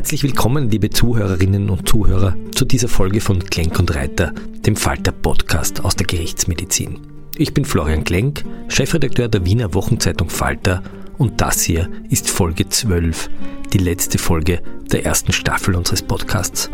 [0.00, 4.32] Herzlich willkommen, liebe Zuhörerinnen und Zuhörer, zu dieser Folge von Klenk und Reiter,
[4.64, 7.00] dem Falter Podcast aus der Gerichtsmedizin.
[7.36, 10.82] Ich bin Florian Klenk, Chefredakteur der Wiener Wochenzeitung Falter
[11.18, 13.28] und das hier ist Folge 12,
[13.74, 16.70] die letzte Folge der ersten Staffel unseres Podcasts.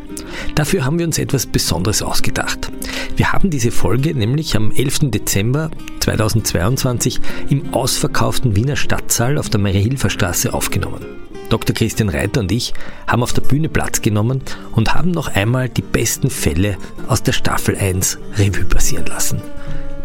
[0.54, 2.70] Dafür haben wir uns etwas Besonderes ausgedacht.
[3.16, 5.10] Wir haben diese Folge nämlich am 11.
[5.10, 11.25] Dezember 2022 im ausverkauften Wiener Stadtsaal auf der Marie-Hilfer-Straße aufgenommen.
[11.48, 11.74] Dr.
[11.74, 12.74] Christian Reiter und ich
[13.06, 14.42] haben auf der Bühne Platz genommen
[14.72, 16.76] und haben noch einmal die besten Fälle
[17.08, 19.40] aus der Staffel 1 Revue passieren lassen.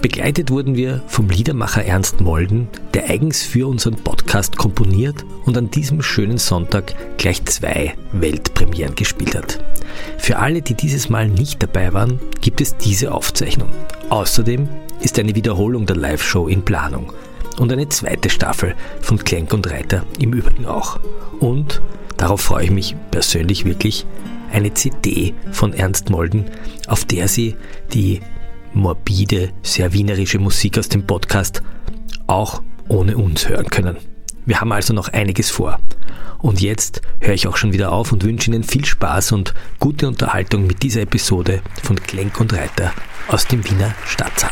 [0.01, 5.69] Begleitet wurden wir vom Liedermacher Ernst Molden, der eigens für unseren Podcast komponiert und an
[5.69, 9.59] diesem schönen Sonntag gleich zwei Weltpremieren gespielt hat.
[10.17, 13.69] Für alle, die dieses Mal nicht dabei waren, gibt es diese Aufzeichnung.
[14.09, 14.67] Außerdem
[15.01, 17.13] ist eine Wiederholung der Live-Show in Planung
[17.57, 20.99] und eine zweite Staffel von Klenk und Reiter im Übrigen auch.
[21.39, 21.81] Und,
[22.17, 24.05] darauf freue ich mich persönlich wirklich,
[24.51, 26.45] eine CD von Ernst Molden,
[26.87, 27.55] auf der Sie
[27.93, 28.21] die
[28.73, 31.61] morbide, sehr wienerische Musik aus dem Podcast
[32.27, 33.98] auch ohne uns hören können.
[34.45, 35.79] Wir haben also noch einiges vor.
[36.39, 40.07] Und jetzt höre ich auch schon wieder auf und wünsche Ihnen viel Spaß und gute
[40.07, 42.91] Unterhaltung mit dieser Episode von Klenk und Reiter
[43.27, 44.51] aus dem Wiener Stadtsaal.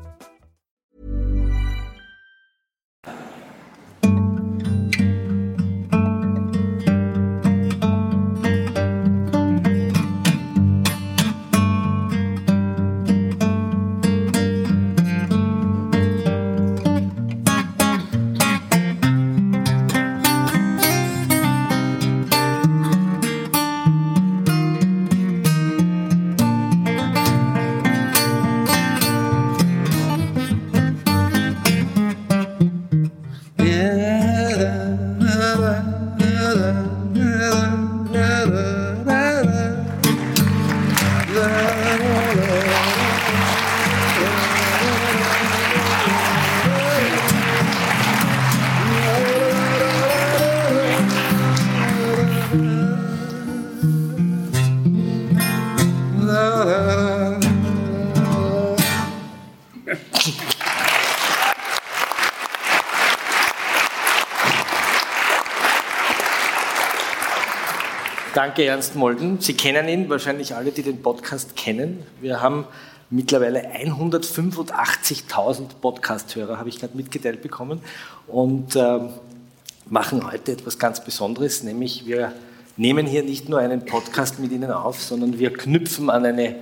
[68.51, 69.39] Danke, Ernst Molden.
[69.39, 72.03] Sie kennen ihn, wahrscheinlich alle, die den Podcast kennen.
[72.19, 72.65] Wir haben
[73.09, 77.79] mittlerweile 185.000 Podcast-Hörer, habe ich gerade mitgeteilt bekommen,
[78.27, 78.99] und äh,
[79.89, 82.33] machen heute etwas ganz Besonderes, nämlich wir
[82.75, 86.57] nehmen hier nicht nur einen Podcast mit Ihnen auf, sondern wir knüpfen an eine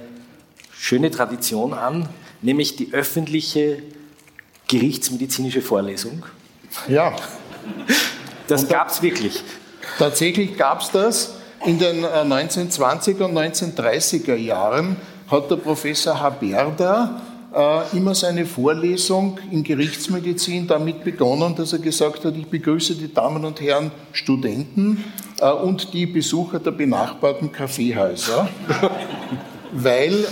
[0.72, 2.07] schöne Tradition an,
[2.44, 3.81] nämlich die öffentliche
[4.67, 6.23] gerichtsmedizinische Vorlesung.
[6.88, 7.16] Ja.
[8.47, 9.41] Das gab es wirklich.
[9.97, 11.38] Tatsächlich gab es das.
[11.66, 14.96] In den 1920er äh, und 1930er Jahren
[15.30, 17.22] hat der Professor Haberda
[17.53, 23.14] äh, immer seine Vorlesung in Gerichtsmedizin damit begonnen, dass er gesagt hat, ich begrüße die
[23.14, 25.03] Damen und Herren Studenten
[25.40, 28.47] äh, und die Besucher der benachbarten Kaffeehäuser,
[29.74, 30.26] weil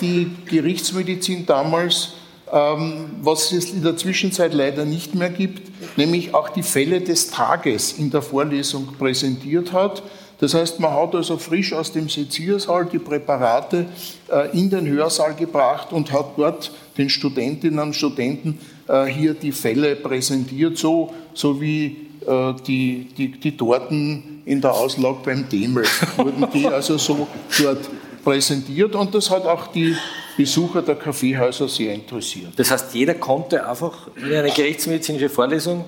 [0.00, 2.12] die Gerichtsmedizin damals
[2.52, 7.30] ähm, was es in der Zwischenzeit leider nicht mehr gibt, nämlich auch die Fälle des
[7.30, 10.04] Tages in der Vorlesung präsentiert hat.
[10.38, 13.86] Das heißt, man hat also frisch aus dem Seziersaal die Präparate
[14.30, 19.52] äh, in den Hörsaal gebracht und hat dort den Studentinnen und Studenten äh, hier die
[19.52, 25.84] Fälle präsentiert, so, so wie äh, die, die, die Torten in der Auslage beim Demel
[26.16, 27.26] wurden die also so
[27.58, 27.88] dort
[28.22, 29.96] präsentiert und das hat auch die
[30.36, 32.52] Besucher der Kaffeehäuser sehr interessiert.
[32.56, 35.84] Das heißt, jeder konnte einfach in eine gerichtsmedizinische Vorlesung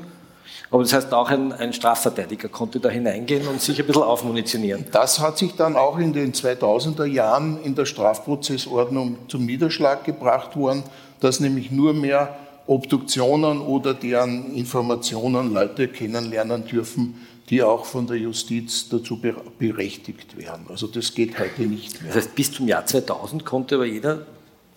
[0.71, 4.85] aber das heißt, auch ein, ein, Strafverteidiger konnte da hineingehen und sich ein bisschen aufmunitionieren.
[4.93, 10.57] Das hat sich dann auch in den 2000er Jahren in der Strafprozessordnung zum Niederschlag gebracht
[10.57, 10.83] worden,
[11.21, 12.37] dass nämlich nur mehr
[12.67, 19.19] Obduktionen oder deren Informationen Leute kennenlernen dürfen, die auch von der Justiz dazu
[19.59, 20.67] berechtigt werden.
[20.69, 22.13] Also das geht heute nicht mehr.
[22.13, 24.27] Das heißt, bis zum Jahr 2000 konnte aber jeder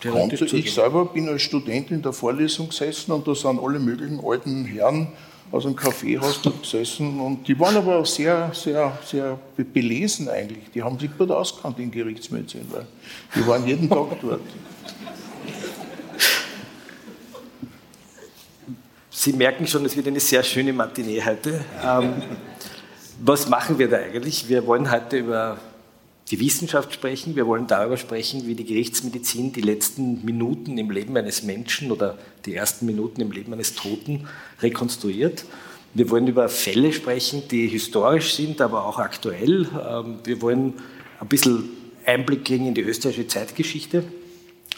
[0.01, 0.45] Konnte.
[0.45, 4.65] Ich selber bin als Student in der Vorlesung gesessen und da sind alle möglichen alten
[4.65, 5.09] Herren
[5.51, 10.71] aus einem Kaffeehaus dort gesessen und die waren aber sehr, sehr, sehr belesen eigentlich.
[10.73, 12.85] Die haben sich gut auskannt in Gerichtsmedizin, weil
[13.35, 14.41] die waren jeden Tag dort.
[19.09, 21.63] Sie merken schon, es wird eine sehr schöne Matinee heute.
[21.83, 22.13] Ähm,
[23.19, 24.47] was machen wir da eigentlich?
[24.47, 25.57] Wir wollen heute über
[26.31, 27.35] die Wissenschaft sprechen.
[27.35, 32.17] Wir wollen darüber sprechen, wie die Gerichtsmedizin die letzten Minuten im Leben eines Menschen oder
[32.45, 34.27] die ersten Minuten im Leben eines Toten
[34.61, 35.43] rekonstruiert.
[35.93, 39.67] Wir wollen über Fälle sprechen, die historisch sind, aber auch aktuell.
[39.85, 40.75] Ähm, wir wollen
[41.19, 41.69] ein bisschen
[42.05, 44.05] Einblick kriegen in die österreichische Zeitgeschichte.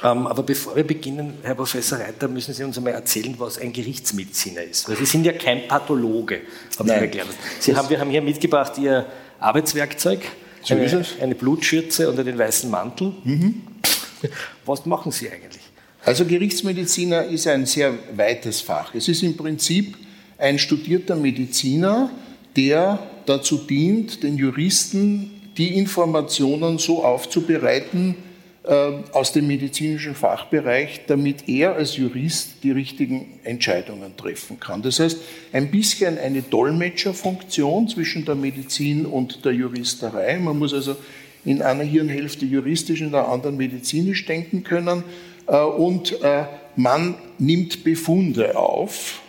[0.02, 3.72] Ähm, aber bevor wir beginnen, Herr Professor Reiter, müssen Sie uns einmal erzählen, was ein
[3.72, 4.90] Gerichtsmediziner ist.
[4.90, 6.42] Weil Sie sind ja kein Pathologe,
[6.80, 7.28] haben Sie erklärt.
[7.60, 9.06] Sie haben, wir haben hier mitgebracht Ihr
[9.40, 10.22] Arbeitswerkzeug.
[10.64, 13.14] So eine, eine, Blutschürze unter den weißen Mantel.
[13.24, 13.62] Mhm.
[14.66, 15.62] Was machen Sie eigentlich?
[16.06, 18.94] Also Gerichtsmediziner ist ein sehr weites Fach.
[18.96, 19.98] Es ist im Prinzip
[20.38, 22.10] ein studierter Mediziner,
[22.56, 28.16] der dazu dient, den Juristen die Informationen so aufzubereiten,
[28.66, 34.82] aus dem medizinischen Fachbereich, damit er als Jurist die richtigen Entscheidungen treffen kann.
[34.82, 35.18] Das heißt,
[35.52, 40.40] ein bisschen eine Dolmetscherfunktion zwischen der Medizin und der Juristerei.
[40.40, 40.96] Man muss also
[41.46, 45.04] in einer Hirnhälfte juristisch, in der anderen medizinisch denken können.
[45.48, 46.46] Äh, und äh,
[46.76, 49.22] man nimmt Befunde auf,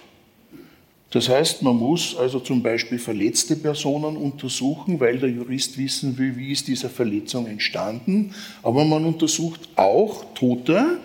[1.15, 6.37] das heißt, man muss also zum Beispiel verletzte Personen untersuchen, weil der Jurist wissen will,
[6.37, 8.35] wie ist diese Verletzung entstanden.
[8.63, 10.99] Aber man untersucht auch Tote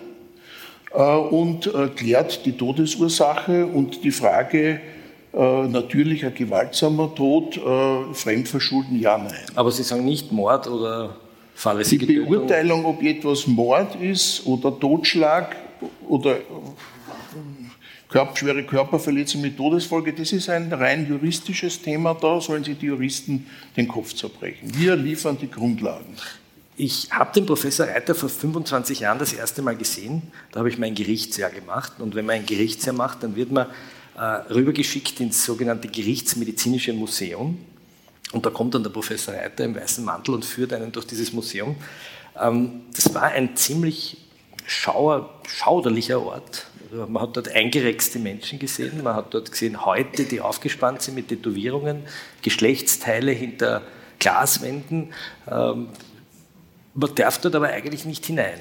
[0.92, 4.80] äh, und klärt die Todesursache und die Frage,
[5.32, 9.44] äh, natürlicher gewaltsamer Tod, äh, Fremdverschulden, ja, nein.
[9.54, 11.14] Aber Sie sagen nicht Mord oder
[11.54, 15.54] fahrlässige Die Beurteilung, ob etwas Mord ist oder Totschlag
[16.08, 16.38] oder
[18.34, 23.46] schwere Körperverletzung mit Todesfolge, das ist ein rein juristisches Thema, da sollen sich die Juristen
[23.76, 24.72] den Kopf zerbrechen.
[24.74, 26.16] Wir liefern die Grundlagen.
[26.76, 30.22] Ich habe den Professor Reiter vor 25 Jahren das erste Mal gesehen.
[30.50, 31.92] Da habe ich mein Gerichtsjahr gemacht.
[31.98, 33.66] Und wenn man ein Gerichtsjahr macht, dann wird man
[34.16, 37.58] äh, rübergeschickt ins sogenannte Gerichtsmedizinische Museum.
[38.32, 41.34] Und da kommt dann der Professor Reiter im weißen Mantel und führt einen durch dieses
[41.34, 41.76] Museum.
[42.40, 44.16] Ähm, das war ein ziemlich
[44.64, 46.66] schauer, schauderlicher Ort.
[46.90, 51.14] Also man hat dort eingerexte Menschen gesehen, man hat dort gesehen Häute, die aufgespannt sind
[51.14, 52.02] mit Tätowierungen,
[52.42, 53.82] Geschlechtsteile hinter
[54.18, 55.12] Glaswänden.
[55.48, 55.88] Ähm,
[56.94, 58.58] man darf dort aber eigentlich nicht hinein.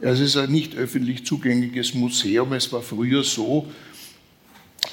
[0.00, 2.52] Ja, es ist ein nicht öffentlich zugängliches Museum.
[2.52, 3.66] Es war früher so,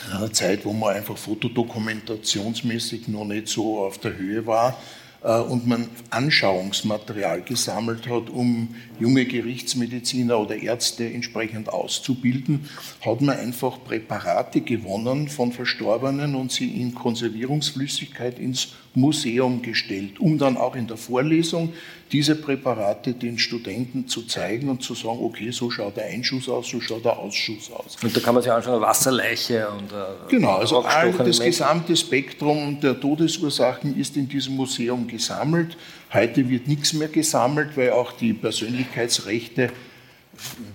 [0.08, 5.01] in einer Zeit, wo man einfach fotodokumentationsmäßig noch nicht so auf der Höhe war, äh,
[5.22, 12.68] und man Anschauungsmaterial gesammelt hat, um junge Gerichtsmediziner oder Ärzte entsprechend auszubilden,
[13.06, 20.38] hat man einfach Präparate gewonnen von Verstorbenen und sie in Konservierungsflüssigkeit ins Museum gestellt, um
[20.38, 21.74] dann auch in der Vorlesung
[22.12, 26.68] diese Präparate den Studenten zu zeigen und zu sagen, okay, so schaut der Einschuss aus,
[26.68, 27.96] so schaut der Ausschuss aus.
[28.04, 31.96] Und da kann man sich anschauen, eine Wasserleiche und äh, Genau, also all das gesamte
[31.96, 35.78] Spektrum der Todesursachen ist in diesem Museum gesammelt.
[36.14, 39.72] Heute wird nichts mehr gesammelt, weil auch die Persönlichkeitsrechte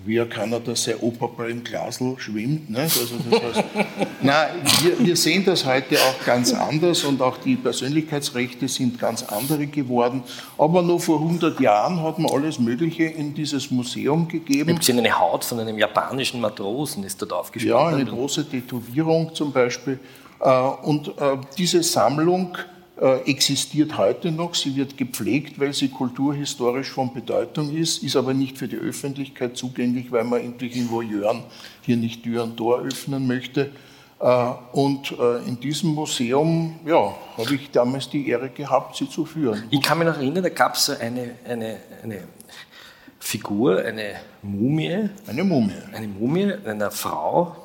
[0.05, 2.71] wie ein Kanada sein Opa im Glasl schwimmt.
[2.71, 2.81] Ne?
[2.81, 3.65] Also das heißt,
[4.23, 4.49] nein,
[4.83, 9.67] wir, wir, sehen das heute auch ganz anders und auch die Persönlichkeitsrechte sind ganz andere
[9.67, 10.23] geworden.
[10.59, 14.69] Aber noch vor 100 Jahren hat man alles Mögliche in dieses Museum gegeben.
[14.69, 17.75] Gibt es eine Haut von einem japanischen Matrosen, ist dort aufgestellt?
[17.75, 19.99] Ja, eine große Tätowierung zum Beispiel.
[20.41, 20.51] Äh,
[20.83, 22.57] und äh, diese Sammlung
[22.97, 24.55] existiert heute noch.
[24.55, 29.57] Sie wird gepflegt, weil sie kulturhistorisch von Bedeutung ist, ist aber nicht für die Öffentlichkeit
[29.57, 31.43] zugänglich, weil man irgendwelchen Voyeuren
[31.83, 33.71] hier nicht Tür und Tor öffnen möchte.
[34.19, 39.27] Äh, und äh, in diesem Museum ja, habe ich damals die Ehre gehabt, sie zu
[39.27, 39.65] führen.
[39.71, 42.23] Ich kann mich noch erinnern, da gab es eine, eine, eine
[43.19, 45.11] Figur, eine Mumie.
[45.27, 45.73] Eine Mumie.
[45.93, 47.57] Eine Mumie einer Frau,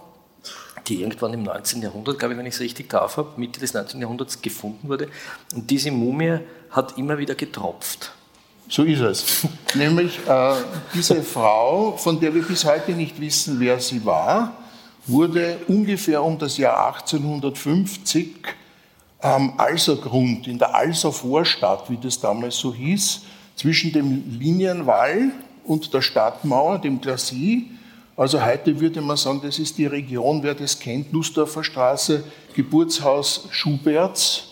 [0.88, 1.82] die irgendwann im 19.
[1.82, 4.02] Jahrhundert, glaube ich, wenn ich es richtig drauf habe, Mitte des 19.
[4.02, 5.08] Jahrhunderts gefunden wurde.
[5.54, 8.12] Und diese Mumie hat immer wieder getropft.
[8.70, 9.48] So ist es.
[9.76, 10.54] Nämlich äh,
[10.94, 14.56] diese Frau, von der wir bis heute nicht wissen, wer sie war,
[15.08, 18.36] wurde ungefähr um das Jahr 1850
[19.20, 23.22] am Alsergrund, in der Alser Vorstadt, wie das damals so hieß,
[23.56, 25.32] zwischen dem Linienwall
[25.64, 27.64] und der Stadtmauer, dem Glacis,
[28.22, 31.64] also heute würde man sagen, das ist die Region, wer das kennt, Nussdorfer
[32.54, 34.44] Geburtshaus Schuberts,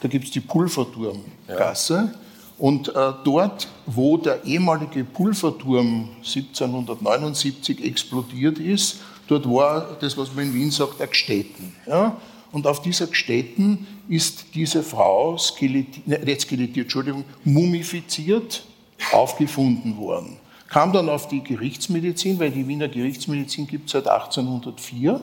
[0.00, 1.94] da gibt es die Pulverturmgasse.
[1.94, 2.12] Ja.
[2.58, 8.96] Und äh, dort, wo der ehemalige Pulverturm 1779 explodiert ist,
[9.28, 11.76] dort war das, was man in Wien sagt, ein Gstetten.
[11.86, 12.16] Ja?
[12.50, 18.64] Und auf dieser Gstetten ist diese Frau skelettiert, ne, nicht skelettiert, Entschuldigung, mumifiziert
[19.12, 20.38] aufgefunden worden.
[20.68, 25.20] Kam dann auf die Gerichtsmedizin, weil die Wiener Gerichtsmedizin gibt es seit 1804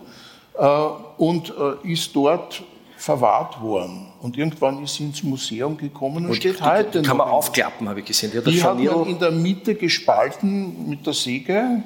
[0.57, 0.67] äh,
[1.17, 2.63] und äh, ist dort
[3.03, 4.07] verwahrt worden.
[4.21, 7.27] Und irgendwann ist sie ins Museum gekommen und, und steht die, heute die kann man
[7.27, 8.31] aufklappen, habe ich gesehen.
[8.31, 11.83] Die, die hat man in der Mitte gespalten mit der Säge,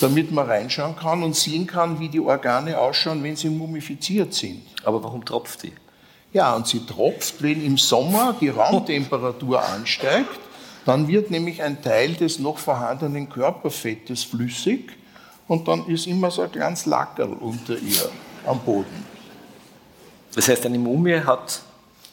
[0.00, 4.62] damit man reinschauen kann und sehen kann, wie die Organe ausschauen, wenn sie mumifiziert sind.
[4.84, 5.72] Aber warum tropft die?
[6.34, 10.28] Ja, und sie tropft, wenn im Sommer die Raumtemperatur ansteigt.
[10.84, 14.92] Dann wird nämlich ein Teil des noch vorhandenen Körperfettes flüssig
[15.48, 18.10] und dann ist immer so ein kleines Lackerl unter ihr
[18.46, 19.06] am Boden.
[20.34, 21.62] Das heißt, eine Mumie hat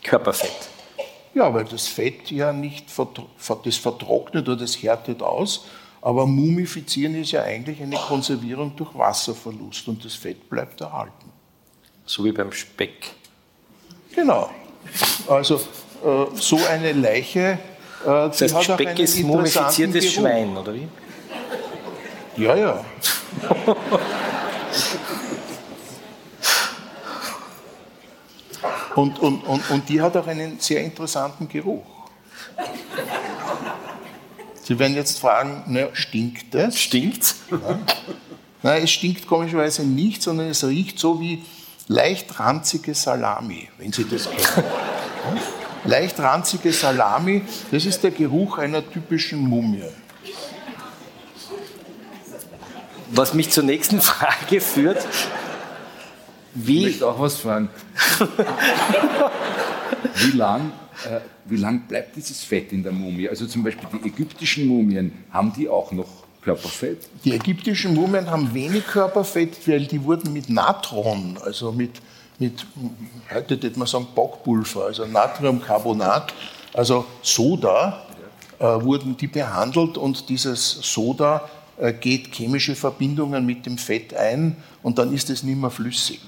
[0.03, 0.69] Körperfett.
[1.33, 2.87] Ja, weil das Fett ja nicht
[3.63, 5.65] das vertrocknet oder das härtet aus.
[6.01, 11.31] Aber Mumifizieren ist ja eigentlich eine Konservierung durch Wasserverlust und das Fett bleibt erhalten.
[12.05, 13.11] So wie beim Speck.
[14.15, 14.49] Genau.
[15.27, 17.59] Also äh, so eine Leiche.
[18.03, 20.13] Äh, das heißt, Speck ist mumifiziertes Geruch.
[20.13, 20.87] Schwein, oder wie?
[22.37, 22.85] Ja, ja.
[28.95, 31.85] Und, und, und, und die hat auch einen sehr interessanten Geruch.
[34.63, 36.79] Sie werden jetzt fragen, na, stinkt das?
[36.79, 37.35] Stinkt?
[37.49, 37.79] Ja.
[38.61, 41.43] Nein, es stinkt komischerweise nicht, sondern es riecht so wie
[41.87, 44.67] leicht ranzige Salami, wenn Sie das kennen.
[45.85, 49.83] leicht ranzige Salami, das ist der Geruch einer typischen Mumie.
[53.11, 55.05] Was mich zur nächsten Frage führt,
[56.53, 56.79] wie?
[56.79, 57.69] Ich möchte auch was fragen.
[60.15, 60.71] wie lang,
[61.05, 63.29] äh, wie lang bleibt dieses Fett in der Mumie?
[63.29, 66.07] Also zum Beispiel die ägyptischen Mumien, haben die auch noch
[66.41, 67.07] Körperfett?
[67.23, 71.91] Die ägyptischen Mumien haben wenig Körperfett, weil die wurden mit Natron, also mit,
[72.39, 72.65] mit
[73.33, 76.33] heute würde man sagen Backpulver, also Natriumcarbonat,
[76.73, 78.03] also Soda,
[78.59, 84.57] äh, wurden die behandelt und dieses Soda äh, geht chemische Verbindungen mit dem Fett ein
[84.81, 86.21] und dann ist es nicht mehr flüssig.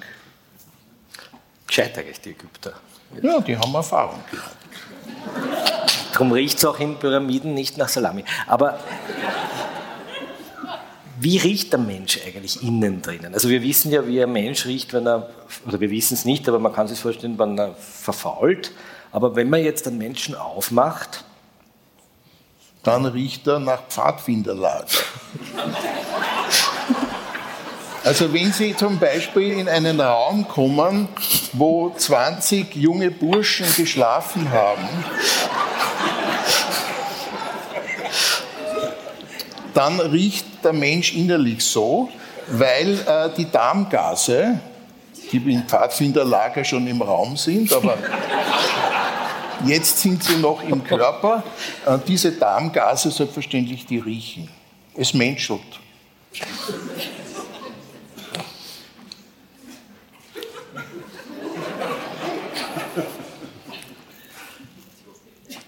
[1.67, 2.73] Gescheit eigentlich, die Ägypter.
[3.21, 4.57] Ja, die haben Erfahrung gehabt.
[6.11, 8.23] Darum riecht es auch in Pyramiden nicht nach Salami.
[8.47, 8.79] Aber
[11.21, 13.33] wie riecht der Mensch eigentlich innen drinnen?
[13.33, 15.29] Also wir wissen ja, wie ein Mensch riecht, wenn er,
[15.67, 18.71] oder wir wissen es nicht, aber man kann sich vorstellen, wenn er verfault.
[19.11, 21.23] Aber wenn man jetzt einen Menschen aufmacht,
[22.83, 24.87] dann riecht er nach Pfadfinderlager.
[28.03, 31.07] Also wenn Sie zum Beispiel in einen Raum kommen,
[31.53, 34.87] wo 20 junge Burschen geschlafen haben,
[39.73, 42.09] dann riecht der Mensch innerlich so,
[42.47, 44.59] weil äh, die Darmgase,
[45.31, 47.97] die im Pfadfinderlager schon im Raum sind, aber
[49.65, 51.43] jetzt sind sie noch im Körper,
[51.85, 54.49] äh, diese Darmgase selbstverständlich, die riechen.
[54.95, 55.61] Es menschelt.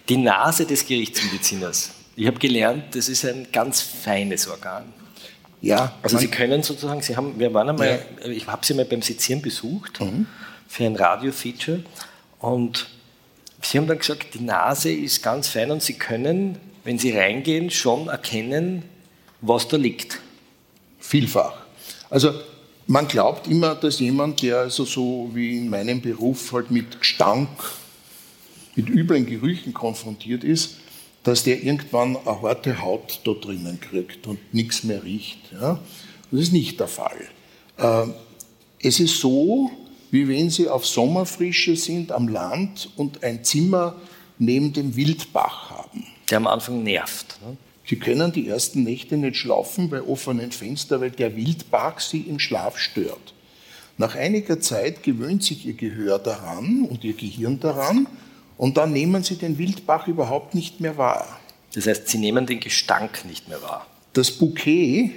[0.09, 1.91] Die Nase des Gerichtsmediziners.
[2.15, 4.85] Ich habe gelernt, das ist ein ganz feines Organ.
[5.61, 5.95] Ja.
[6.01, 8.29] Also Sie können sozusagen, Sie haben, wir waren einmal, ja.
[8.29, 10.27] ich habe Sie mal beim Sezieren besucht mhm.
[10.67, 11.83] für ein Radio-Feature
[12.39, 12.87] und
[13.61, 17.69] Sie haben dann gesagt, die Nase ist ganz fein und Sie können, wenn Sie reingehen,
[17.71, 18.83] schon erkennen,
[19.41, 20.19] was da liegt.
[20.99, 21.53] Vielfach.
[22.09, 22.33] Also
[22.87, 27.49] man glaubt immer, dass jemand, der also so wie in meinem Beruf halt mit Gestank
[28.75, 30.77] mit üblen Gerüchen konfrontiert ist,
[31.23, 35.39] dass der irgendwann eine harte Haut da drinnen kriegt und nichts mehr riecht.
[35.53, 35.79] Ja?
[36.31, 37.17] Das ist nicht der Fall.
[37.77, 38.07] Äh,
[38.81, 39.71] es ist so,
[40.11, 43.95] wie wenn Sie auf Sommerfrische sind am Land und ein Zimmer
[44.37, 46.05] neben dem Wildbach haben.
[46.29, 47.39] Der am Anfang nervt.
[47.45, 47.57] Ne?
[47.85, 52.39] Sie können die ersten Nächte nicht schlafen bei offenen Fenstern, weil der Wildbach Sie im
[52.39, 53.33] Schlaf stört.
[53.97, 58.07] Nach einiger Zeit gewöhnt sich Ihr Gehör daran und Ihr Gehirn daran
[58.57, 61.39] und dann nehmen Sie den Wildbach überhaupt nicht mehr wahr.
[61.73, 63.87] Das heißt, Sie nehmen den Gestank nicht mehr wahr.
[64.13, 65.11] Das Bouquet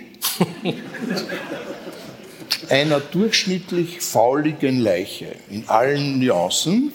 [2.70, 6.92] einer durchschnittlich fauligen Leiche in allen Nuancen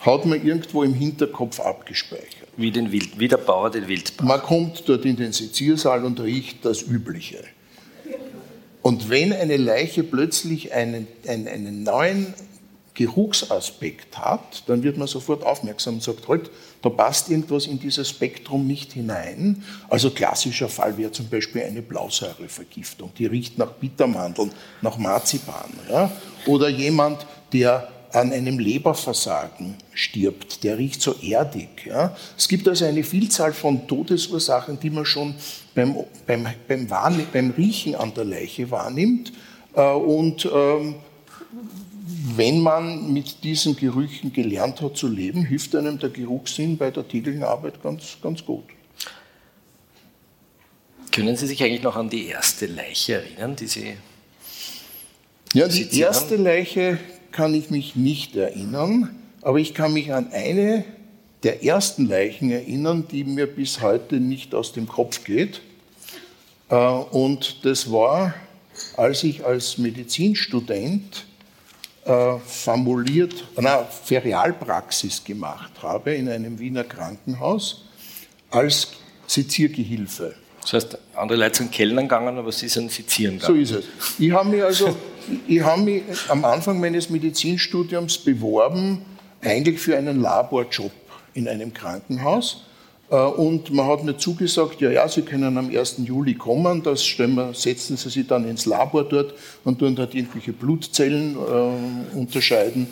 [0.00, 2.48] hat man irgendwo im Hinterkopf abgespeichert.
[2.56, 4.24] Wie, den Wild, wie der Bauer den Wildbach.
[4.24, 7.44] Man kommt dort in den Seziersaal und riecht das Übliche.
[8.82, 12.34] Und wenn eine Leiche plötzlich einen, einen, einen neuen
[13.00, 16.50] Geruchsaspekt hat, dann wird man sofort aufmerksam und sagt, halt,
[16.82, 19.64] da passt irgendwas in dieses Spektrum nicht hinein.
[19.88, 24.52] Also klassischer Fall wäre zum Beispiel eine Blausäurevergiftung, die riecht nach Bittermandeln,
[24.82, 25.70] nach Marzipan.
[25.90, 26.12] Ja?
[26.44, 31.86] Oder jemand, der an einem Leberversagen stirbt, der riecht so erdig.
[31.86, 32.14] Ja?
[32.36, 35.34] Es gibt also eine Vielzahl von Todesursachen, die man schon
[35.74, 36.86] beim, beim, beim,
[37.32, 39.32] beim Riechen an der Leiche wahrnimmt.
[39.74, 40.96] Äh, und ähm,
[42.36, 47.06] wenn man mit diesen Gerüchen gelernt hat zu leben, hilft einem der Geruchssinn bei der
[47.06, 48.64] täglichen Arbeit ganz, ganz gut.
[51.12, 53.96] Können Sie sich eigentlich noch an die erste Leiche erinnern, die Sie.
[55.52, 56.98] Ja, die erste Leiche
[57.32, 59.10] kann ich mich nicht erinnern,
[59.42, 60.84] aber ich kann mich an eine
[61.42, 65.60] der ersten Leichen erinnern, die mir bis heute nicht aus dem Kopf geht.
[66.68, 68.34] Äh, und das war,
[68.96, 71.26] als ich als Medizinstudent
[72.04, 77.84] äh, formuliert, na, Ferialpraxis gemacht habe in einem Wiener Krankenhaus
[78.50, 78.92] als
[79.26, 80.34] Seziergehilfe.
[80.62, 83.64] Das heißt, andere Leute sind Kellnern gegangen, aber Sie sind Sezieren gegangen.
[83.66, 84.18] So ist es.
[84.18, 84.96] Ich habe mich also,
[85.46, 89.02] ich habe mich am Anfang meines Medizinstudiums beworben,
[89.42, 90.92] eigentlich für einen Laborjob
[91.34, 92.64] in einem Krankenhaus.
[93.10, 95.96] Äh, und man hat mir zugesagt, ja, ja, Sie können am 1.
[96.04, 100.14] Juli kommen, das stellen wir, setzen Sie sich dann ins Labor dort und tun dort
[100.14, 102.86] irgendwelche Blutzellen äh, unterscheiden.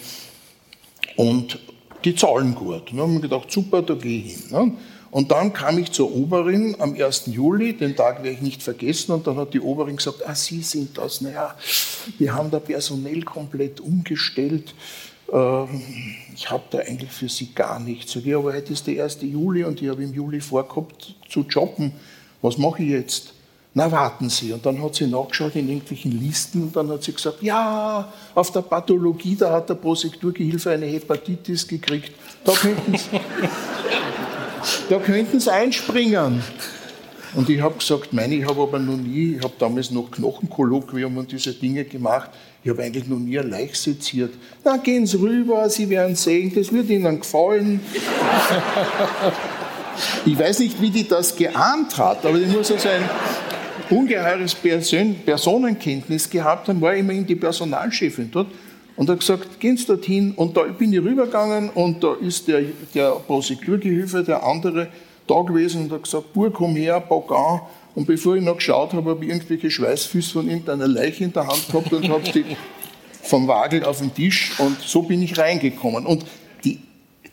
[1.16, 1.58] Und
[2.04, 2.90] die zahlen gut.
[2.90, 4.42] Und dann haben wir gedacht, super, da gehe ich hin.
[4.50, 4.72] Ne?
[5.10, 7.24] Und dann kam ich zur Oberin am 1.
[7.26, 10.60] Juli, den Tag werde ich nicht vergessen, und dann hat die Oberin gesagt, ah, Sie
[10.62, 11.56] sind das, naja,
[12.18, 14.74] wir haben da personell komplett umgestellt.
[15.32, 15.82] Ähm,
[16.34, 18.12] ich habe da eigentlich für Sie gar nichts.
[18.12, 19.18] Sag ich, aber heute ist der 1.
[19.22, 21.92] Juli und ich habe im Juli vorgehabt zu jobben.
[22.42, 23.34] Was mache ich jetzt?
[23.74, 24.52] Na, warten Sie.
[24.52, 28.50] Und dann hat sie nachgeschaut in irgendwelchen Listen und dann hat sie gesagt, ja, auf
[28.50, 32.12] der Pathologie, da hat der Prosekturgehilfe eine Hepatitis gekriegt.
[32.44, 33.20] Da könnten Sie,
[34.88, 36.42] da könnten Sie einspringen.
[37.34, 41.16] Und ich habe gesagt, meine, ich habe aber noch nie, ich habe damals noch Knochenkolloquium
[41.18, 42.30] und diese Dinge gemacht.
[42.64, 44.34] Ich habe eigentlich noch nie ein Leich seziert.
[44.64, 47.80] Na, gehen Sie rüber, Sie werden sehen, das wird Ihnen gefallen.
[50.26, 53.08] ich weiß nicht, wie die das geahnt hat, aber die muss also ein
[53.90, 58.48] ungeheures Person Personenkenntnis gehabt haben, war immerhin die Personalchefin dort
[58.96, 60.32] und hat gesagt, gehen Sie dorthin.
[60.32, 64.88] Und da bin ich rübergegangen und da ist der, der Prosekturgehilfe, der andere,
[65.28, 67.60] da gewesen und hat gesagt, Bur, komm her, pack an.
[67.98, 71.48] Und bevor ich noch geschaut habe, habe ich irgendwelche Schweißfüße von irgendeiner Leiche in der
[71.48, 72.44] Hand gehabt und habe die
[73.24, 76.06] vom Wagel auf den Tisch und so bin ich reingekommen.
[76.06, 76.24] Und
[76.62, 76.78] die,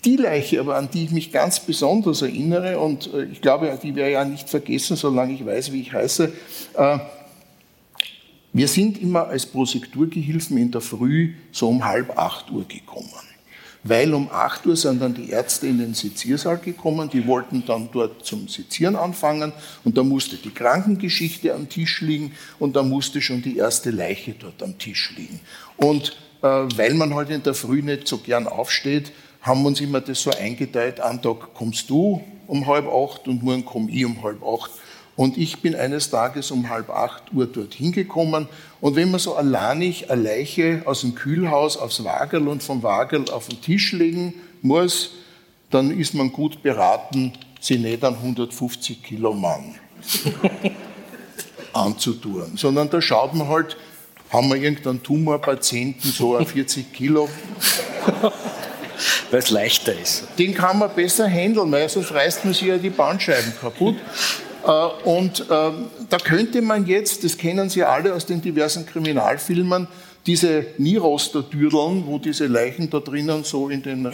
[0.04, 3.96] die Leiche aber, an die ich mich ganz besonders erinnere und äh, ich glaube, die
[3.96, 6.34] werde ich ja nicht vergessen, solange ich weiß, wie ich heiße,
[6.74, 6.98] äh,
[8.52, 13.14] wir sind immer als Prosekturgehilfen in der Früh so um halb acht Uhr gekommen
[13.88, 17.90] weil um 8 Uhr sind dann die Ärzte in den Seziersaal gekommen, die wollten dann
[17.92, 23.22] dort zum Sezieren anfangen und da musste die Krankengeschichte am Tisch liegen und da musste
[23.22, 25.40] schon die erste Leiche dort am Tisch liegen.
[25.78, 29.68] Und äh, weil man heute halt in der Früh nicht so gern aufsteht, haben wir
[29.68, 33.92] uns immer das so eingeteilt, an Tag kommst du um halb acht und morgen komme
[33.92, 34.72] ich um halb acht.
[35.16, 38.48] Und ich bin eines Tages um halb acht Uhr dorthin gekommen.
[38.82, 43.30] Und wenn man so alleinig eine Leiche aus dem Kühlhaus aufs Wagel und vom Wagel
[43.32, 45.12] auf den Tisch legen muss,
[45.70, 49.76] dann ist man gut beraten, sie nicht an 150 Kilo Mann
[51.74, 52.58] anzutun.
[52.58, 53.78] Sondern da schaut man halt,
[54.32, 57.30] haben wir irgendeinen Tumorpatienten, so ein 40 Kilo.
[59.32, 60.28] Weil es leichter ist.
[60.38, 63.96] Den kann man besser handeln, weil sonst reißt man sich ja die Bandscheiben kaputt.
[64.66, 64.70] Äh,
[65.04, 69.88] und ähm, da könnte man jetzt, das kennen Sie alle aus den diversen Kriminalfilmen,
[70.26, 74.12] diese Nieroster-Dürdeln, wo diese Leichen da drinnen so in den äh,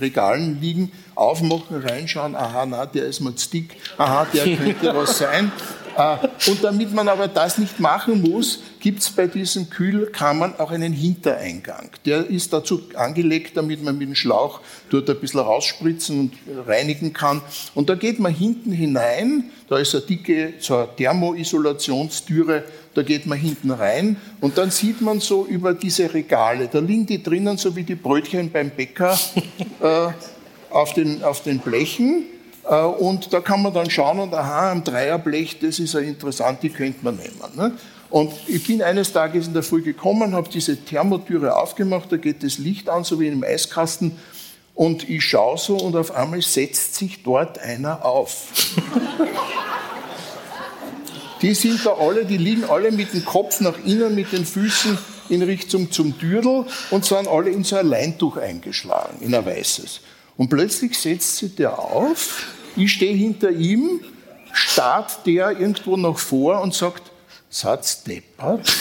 [0.00, 5.52] Regalen liegen, aufmachen, reinschauen, aha, na, der ist mal dick, aha, der könnte was sein.
[5.96, 6.16] Äh,
[6.50, 10.92] und damit man aber das nicht machen muss, gibt es bei diesen Kühlkammern auch einen
[10.92, 11.90] Hintereingang.
[12.04, 16.32] Der ist dazu angelegt, damit man mit dem Schlauch dort ein bisschen rausspritzen und
[16.66, 17.42] reinigen kann.
[17.74, 22.64] Und da geht man hinten hinein, da ist eine dicke so eine Thermoisolationstüre,
[22.94, 27.06] da geht man hinten rein und dann sieht man so über diese Regale, da liegen
[27.06, 29.18] die drinnen so wie die Brötchen beim Bäcker
[29.80, 30.08] äh,
[30.70, 32.24] auf, den, auf den Blechen
[32.68, 36.62] äh, und da kann man dann schauen und aha, am Dreierblech, das ist ja interessant,
[36.62, 37.40] die könnte man nehmen.
[37.56, 37.72] Ne?
[38.10, 42.42] Und ich bin eines Tages in der Früh gekommen, habe diese Thermotüre aufgemacht, da geht
[42.42, 44.18] das Licht an, so wie in einem Eiskasten.
[44.74, 48.48] Und ich schaue so und auf einmal setzt sich dort einer auf.
[51.42, 54.98] die sind da alle, die liegen alle mit dem Kopf nach innen, mit den Füßen
[55.28, 60.00] in Richtung zum Dürtel und sind alle in so ein Leintuch eingeschlagen, in ein weißes.
[60.36, 64.00] Und plötzlich setzt sich der auf, ich stehe hinter ihm,
[64.52, 67.09] starrt der irgendwo noch vor und sagt,
[67.50, 68.72] Satz deppert.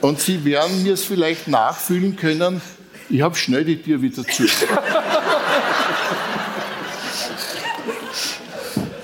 [0.00, 2.60] Und Sie werden mir es vielleicht nachfühlen können,
[3.10, 4.44] ich habe schnell die Tür wieder zu.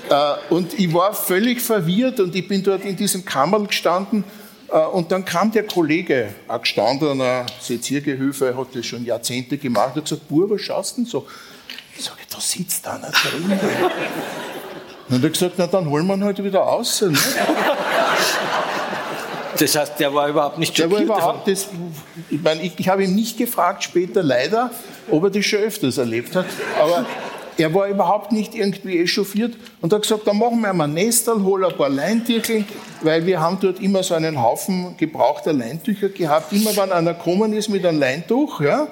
[0.07, 4.23] Äh, und ich war völlig verwirrt und ich bin dort in diesem Kammerl gestanden
[4.69, 10.03] äh, und dann kam der Kollege, ein gestandener Seziergehilfe, hat das schon Jahrzehnte gemacht, und
[10.03, 11.27] hat gesagt, was schaust du denn so?
[12.35, 13.59] Da sitzt einer drin.
[15.09, 17.01] Und er hat gesagt, na dann holen wir ihn halt wieder aus.
[17.01, 17.17] Ne?
[19.57, 21.69] Das heißt, der war überhaupt nicht schockiert der war überhaupt, das,
[22.29, 24.71] ich, meine, ich, ich habe ihn nicht gefragt später leider,
[25.09, 27.05] ob er das schon öfters erlebt hat, aber
[27.57, 31.41] er war überhaupt nicht irgendwie echauffiert und hat gesagt, dann machen wir mal ein Nestel,
[31.41, 32.65] hol ein paar Leintücher,
[33.01, 36.51] weil wir haben dort immer so einen Haufen gebrauchter Leintücher gehabt.
[36.51, 38.87] Immer wenn einer gekommen ist mit einem Leintuch, ja,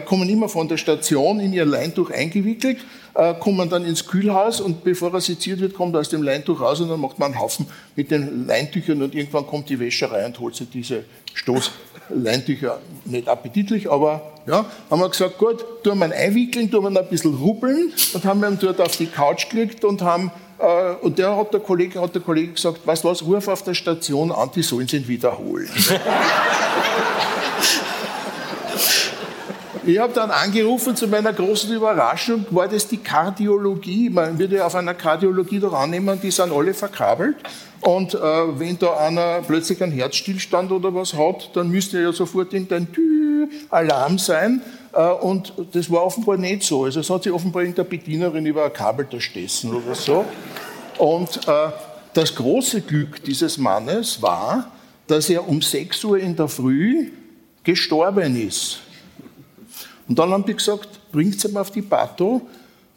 [0.00, 2.78] kommen immer von der Station in ihr Leintuch eingewickelt,
[3.14, 6.60] äh, kommen dann ins Kühlhaus und bevor er seziert wird, kommt er aus dem Leintuch
[6.60, 7.66] raus und dann macht man einen Haufen
[7.96, 12.78] mit den Leintüchern und irgendwann kommt die Wäscherei und holt sich diese Stoßleintücher.
[13.04, 16.96] Nicht appetitlich, aber ja, haben wir gesagt, gut, tun wir ihn einwickeln, tun wir ihn
[16.96, 21.18] ein bisschen rubbeln und haben ihn dort auf die Couch gelegt und haben äh, und
[21.18, 24.30] der hat der Kollege, hat der Kollege gesagt, weißt du was, ruf auf der Station
[24.30, 25.68] an, die sollen ihn wiederholen.
[29.84, 34.10] Ich habe dann angerufen, zu meiner großen Überraschung war das die Kardiologie.
[34.10, 37.36] Man würde ja auf einer Kardiologie doch annehmen, die sind alle verkabelt.
[37.80, 42.52] Und äh, wenn da einer plötzlich einen Herzstillstand oder was hat, dann müsste ja sofort
[42.52, 42.86] irgendein
[43.70, 44.62] Alarm sein.
[44.92, 46.84] Äh, und das war offenbar nicht so.
[46.84, 50.24] Also es hat sich offenbar irgendeine Bedienerin über ein Kabel da stessen oder so.
[50.98, 51.70] Und äh,
[52.14, 54.70] das große Glück dieses Mannes war,
[55.08, 57.10] dass er um 6 Uhr in der Früh
[57.64, 58.78] gestorben ist.
[60.08, 62.42] Und dann haben die gesagt, bringt sie mal auf die Bato,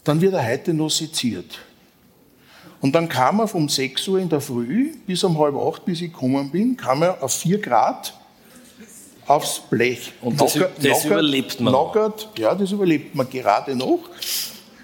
[0.04, 1.60] dann wird er heute noch seziert.
[2.82, 6.02] Und dann kam er um 6 Uhr in der Früh bis um halb acht, bis
[6.02, 8.14] ich gekommen bin, kam er auf 4 Grad
[9.26, 10.14] aufs Blech.
[10.22, 11.74] Und das, knockert, das überlebt man.
[11.74, 14.02] Knockert, ja, das überlebt man gerade noch.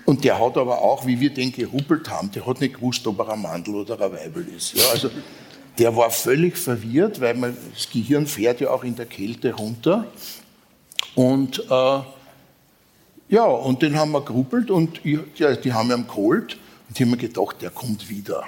[0.05, 3.19] Und der hat aber auch, wie wir den gehuppelt haben, der hat nicht gewusst, ob
[3.19, 4.73] er ein Mandel oder ein Weibel ist.
[4.73, 5.09] Ja, also
[5.77, 10.07] der war völlig verwirrt, weil man, das Gehirn fährt ja auch in der Kälte runter.
[11.15, 11.99] Und äh,
[13.29, 17.01] ja, und den haben wir geruppelt und ich, ja, die haben ihn geholt und ich
[17.01, 18.43] habe mir gedacht, der kommt wieder.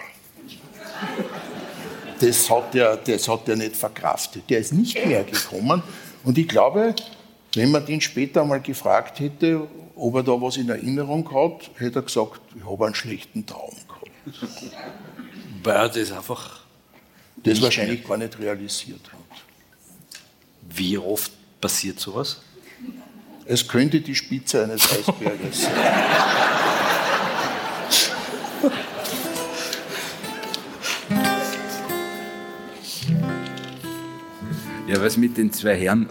[2.19, 4.43] Das hat, der, das hat der nicht verkraftet.
[4.49, 5.83] Der ist nicht mehr gekommen.
[6.23, 6.95] Und ich glaube,
[7.53, 11.99] wenn man den später mal gefragt hätte, ob er da was in Erinnerung hat, hätte
[11.99, 14.47] er gesagt, ich habe einen schlechten Traum gehabt.
[15.63, 16.63] Weil er das einfach.
[17.37, 19.41] Das wahrscheinlich gar nicht realisiert hat.
[20.69, 22.41] Wie oft passiert sowas?
[23.45, 25.73] Es könnte die Spitze eines Eisberges sein.
[34.87, 36.07] Ja, was mit den zwei Herren.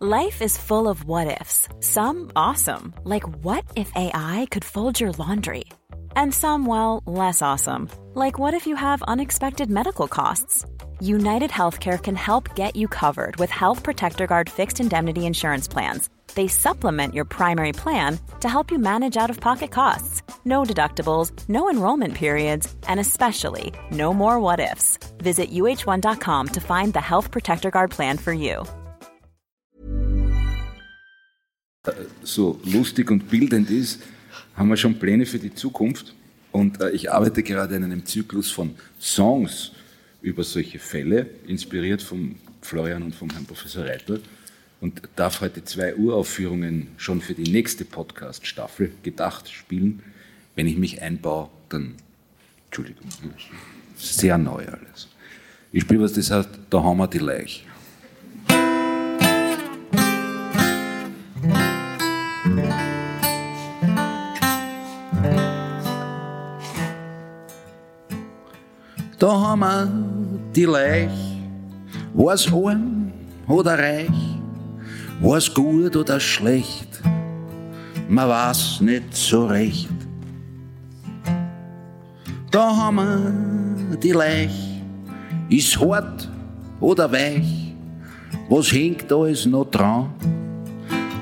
[0.00, 1.68] Life is full of what ifs.
[1.80, 5.64] Some awesome, like what if AI could fold your laundry?
[6.16, 10.66] And some, well, less awesome, like what if you have unexpected medical costs?
[11.04, 16.08] United Healthcare can help get you covered with Health Protector Guard fixed indemnity insurance plans.
[16.34, 20.22] They supplement your primary plan to help you manage out of pocket costs.
[20.46, 24.98] No deductibles, no enrollment periods, and especially no more what ifs.
[25.18, 28.64] Visit uh1.com to find the Health Protector Guard plan for you.
[32.22, 34.00] So lustig und bildend ist,
[34.56, 36.14] haben wir schon Pläne für die Zukunft.
[36.50, 39.73] Und äh, ich arbeite gerade in einem Zyklus von Songs
[40.24, 44.20] über solche Fälle, inspiriert von Florian und vom Herrn Professor Reitel.
[44.80, 50.02] Und darf heute zwei Uraufführungen schon für die nächste Podcast-Staffel gedacht spielen.
[50.56, 51.94] Wenn ich mich einbaue, dann,
[52.66, 53.08] Entschuldigung,
[53.96, 55.08] sehr neu alles.
[55.72, 57.62] Ich spiele was, das heißt, da haben wir die Leiche.
[69.18, 70.03] Da haben wir
[70.54, 71.10] die Leich,
[72.12, 73.12] war's arm
[73.48, 74.38] oder reich,
[75.20, 77.02] war's gut oder schlecht,
[78.08, 79.88] man weiß nicht so recht.
[82.52, 82.96] Da haben
[83.90, 84.80] wir die Leich,
[85.48, 86.28] ist hart
[86.78, 87.74] oder weich,
[88.48, 90.10] was hängt alles noch dran,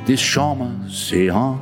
[0.07, 1.59] das schauen wir sie an.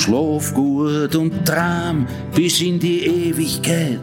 [0.00, 4.00] Schlaf gut und traum bis in die Ewigkeit.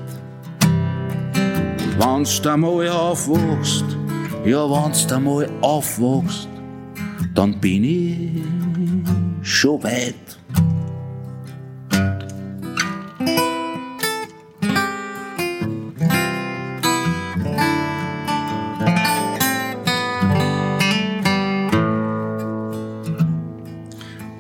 [1.98, 3.84] Wenn's da mal aufwachst,
[4.46, 6.48] ja, wenn's da mal aufwachst,
[7.34, 8.44] dann bin ich
[9.42, 10.14] schon weit.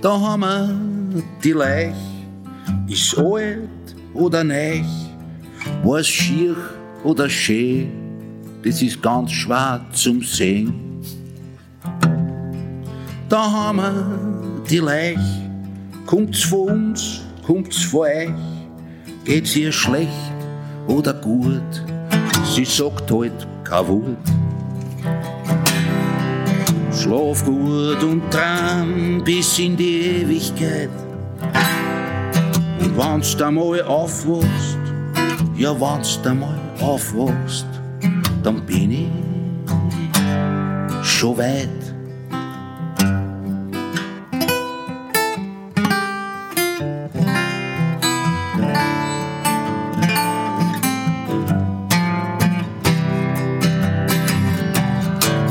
[0.03, 0.86] Da haben wir
[1.43, 1.95] die Leich,
[2.87, 3.69] ist alt
[4.13, 4.85] oder neich,
[5.83, 6.55] war's schier
[7.03, 7.89] oder schön,
[8.63, 10.73] das ist ganz schwer zum Sehen.
[13.29, 15.17] Da haben wir die Leich,
[16.05, 18.29] kommt's von uns, kommt's von euch,
[19.25, 20.09] geht's ihr schlecht
[20.87, 21.83] oder gut,
[22.55, 24.37] sie sagt halt kein Wort.
[26.93, 30.89] Schlaf gut und traum bis in die Ewigkeit.
[32.97, 34.79] Wenn's da mal aufwachst,
[35.55, 37.67] ja, wenn's da mal aufwachst,
[38.41, 39.07] dann bin ich
[41.03, 41.69] schon weit.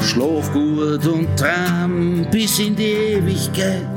[0.03, 3.96] Schlaf gut und traum bis in die Ewigkeit.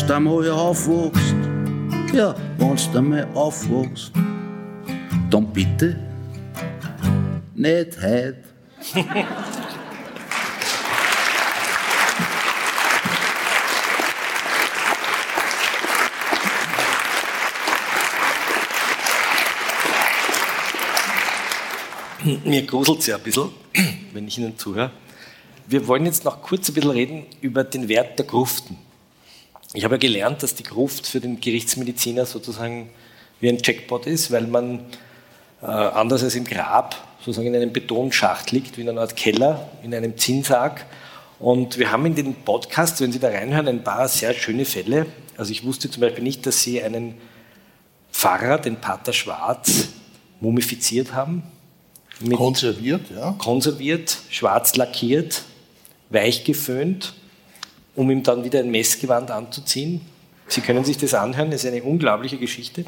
[0.00, 1.34] Und wenn's da mal aufwachst,
[2.14, 4.12] ja, wenn's da mal aufwachst,
[5.28, 5.94] dann bitte
[7.54, 8.36] nicht heut.
[22.44, 23.50] Mir gruselt es ja ein bisschen,
[24.14, 24.92] wenn ich Ihnen zuhöre.
[25.66, 28.78] Wir wollen jetzt noch kurz ein bisschen reden über den Wert der Gruften.
[29.72, 32.90] Ich habe ja gelernt, dass die Gruft für den Gerichtsmediziner sozusagen
[33.38, 34.80] wie ein Jackpot ist, weil man
[35.62, 39.70] äh, anders als im Grab sozusagen in einem Betonschacht liegt, wie in einer Art Keller,
[39.84, 40.86] in einem Zinnsarg.
[41.38, 45.06] Und wir haben in den Podcast, wenn Sie da reinhören, ein paar sehr schöne Fälle.
[45.36, 47.14] Also ich wusste zum Beispiel nicht, dass Sie einen
[48.10, 49.88] Pfarrer, den Pater Schwarz,
[50.40, 51.42] mumifiziert haben.
[52.34, 53.32] Konserviert, ja.
[53.38, 55.42] konserviert, schwarz lackiert,
[56.10, 57.14] weich geföhnt,
[57.94, 60.00] um ihm dann wieder ein Messgewand anzuziehen.
[60.48, 62.84] Sie können sich das anhören, das ist eine unglaubliche Geschichte,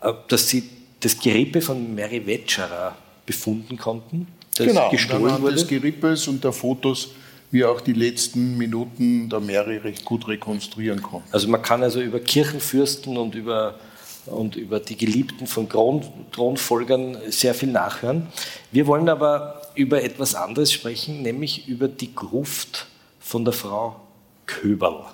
[0.00, 0.68] äh, dass Sie
[1.00, 2.94] das Gerippe von Mary Wetscherer
[3.26, 5.54] befunden konnten, das genau, gestohlen wurde.
[5.54, 7.10] des Gerippes und der Fotos
[7.52, 11.28] wir auch die letzten Minuten der Mary recht gut rekonstruieren konnten.
[11.32, 13.78] Also man kann also über Kirchenfürsten und über,
[14.26, 18.28] und über die Geliebten von Kron, Thronfolgern sehr viel nachhören.
[18.70, 22.86] Wir wollen aber über etwas anderes sprechen, nämlich über die Gruft
[23.20, 24.00] von der Frau
[24.46, 25.04] Köberl.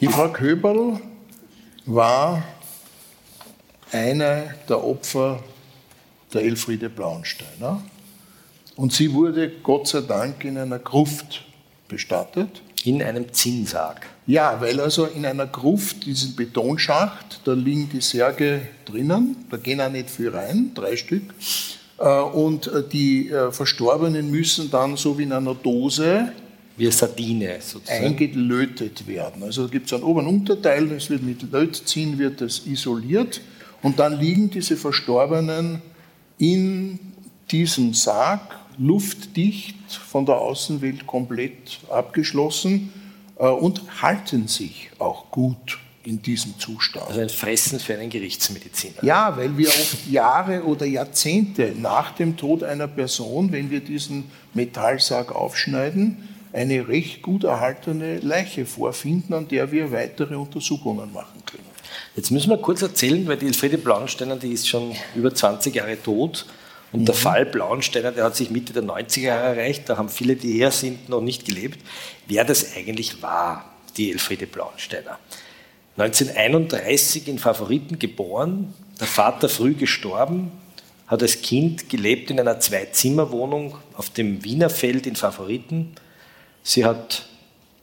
[0.00, 1.00] Die Frau Köberl
[1.86, 2.42] war
[3.92, 5.42] eine der Opfer
[6.34, 7.82] der Elfriede Blauensteiner.
[8.76, 11.44] Und sie wurde Gott sei Dank in einer Gruft
[11.88, 12.62] bestattet.
[12.84, 14.06] In einem Zinnsarg.
[14.26, 19.80] Ja, weil also in einer Gruft, diesen Betonschacht, da liegen die Särge drinnen, da gehen
[19.80, 21.34] auch nicht viel rein, drei Stück.
[21.98, 26.32] Äh, Und äh, die äh, Verstorbenen müssen dann so wie in einer Dose
[26.76, 28.04] Wie Sardine sozusagen.
[28.04, 29.42] eingelötet werden.
[29.42, 33.40] Also da gibt es einen Ober- und Unterteil, es wird mit Lötziehen wird das isoliert
[33.82, 35.80] und dann liegen diese Verstorbenen
[36.38, 36.98] in
[37.50, 42.92] diesem Sarg, luftdicht, von der Außenwelt komplett abgeschlossen
[43.38, 47.06] äh, und halten sich auch gut in diesem Zustand.
[47.08, 49.02] Also ein Fressen für einen Gerichtsmediziner.
[49.02, 54.24] Ja, weil wir oft Jahre oder Jahrzehnte nach dem Tod einer Person, wenn wir diesen
[54.54, 61.66] Metallsarg aufschneiden, eine recht gut erhaltene Leiche vorfinden, an der wir weitere Untersuchungen machen können.
[62.16, 66.02] Jetzt müssen wir kurz erzählen, weil die Elfriede Blauensteiner, die ist schon über 20 Jahre
[66.02, 66.46] tot.
[66.92, 69.86] Und der Fall Blauensteiner, der hat sich Mitte der 90er Jahre erreicht.
[69.86, 71.78] Da haben viele, die her sind, noch nicht gelebt.
[72.26, 73.66] Wer das eigentlich war,
[73.98, 75.18] die Elfriede Blauensteiner.
[75.98, 80.52] 1931 in Favoriten geboren, der Vater früh gestorben,
[81.06, 85.92] hat als Kind gelebt in einer Zwei-Zimmer-Wohnung auf dem Wienerfeld in Favoriten.
[86.68, 87.26] Sie hat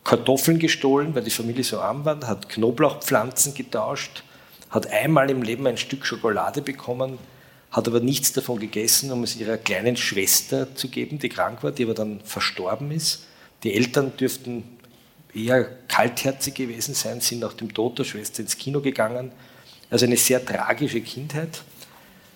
[0.04, 4.24] Kartoffeln gestohlen, weil die Familie so arm war, hat Knoblauchpflanzen getauscht,
[4.70, 7.18] hat einmal im Leben ein Stück Schokolade bekommen,
[7.72, 11.72] hat aber nichts davon gegessen, um es ihrer kleinen Schwester zu geben, die krank war,
[11.72, 13.24] die aber dann verstorben ist.
[13.64, 14.66] Die Eltern dürften
[15.34, 19.32] eher kaltherzig gewesen sein, sind nach dem Tod der Schwester ins Kino gegangen.
[19.90, 21.62] Also eine sehr tragische Kindheit.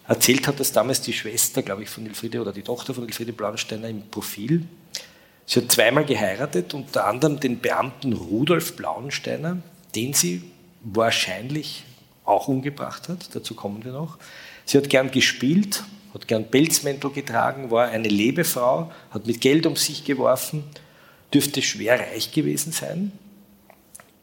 [0.07, 3.33] Erzählt hat das damals die Schwester, glaube ich, von Elfriede oder die Tochter von Elfriede
[3.33, 4.65] Blauensteiner im Profil.
[5.49, 9.57] Sie hat zweimal geheiratet, unter anderem den Beamten Rudolf Blauensteiner,
[9.95, 10.43] den sie
[10.81, 11.85] wahrscheinlich
[12.25, 13.33] auch umgebracht hat.
[13.33, 14.17] Dazu kommen wir noch.
[14.65, 19.77] Sie hat gern gespielt, hat gern Pelzmäntel getragen, war eine Lebefrau, hat mit Geld um
[19.77, 20.65] sich geworfen,
[21.33, 23.13] dürfte schwer reich gewesen sein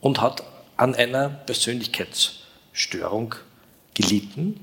[0.03, 0.43] und hat
[0.77, 3.35] an einer Persönlichkeitsstörung
[3.95, 4.61] gelitten.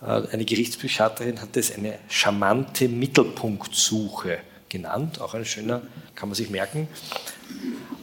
[0.00, 5.82] Äh, eine Gerichtspsychiaterin hat es eine charmante Mittelpunktsuche genannt, auch ein schöner,
[6.14, 6.88] kann man sich merken.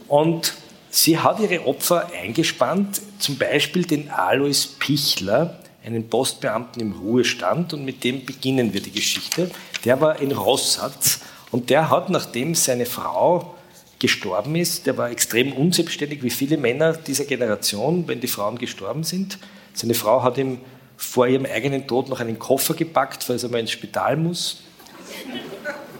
[0.07, 0.53] Und
[0.89, 7.85] sie hat ihre Opfer eingespannt, zum Beispiel den Alois Pichler, einen Postbeamten im Ruhestand, und
[7.85, 9.51] mit dem beginnen wir die Geschichte.
[9.83, 11.19] Der war in Rossatz
[11.51, 13.55] und der hat, nachdem seine Frau
[13.99, 19.03] gestorben ist, der war extrem unselbstständig, wie viele Männer dieser Generation, wenn die Frauen gestorben
[19.03, 19.37] sind.
[19.73, 20.59] Seine Frau hat ihm
[20.97, 24.63] vor ihrem eigenen Tod noch einen Koffer gepackt, falls er mal ins Spital muss.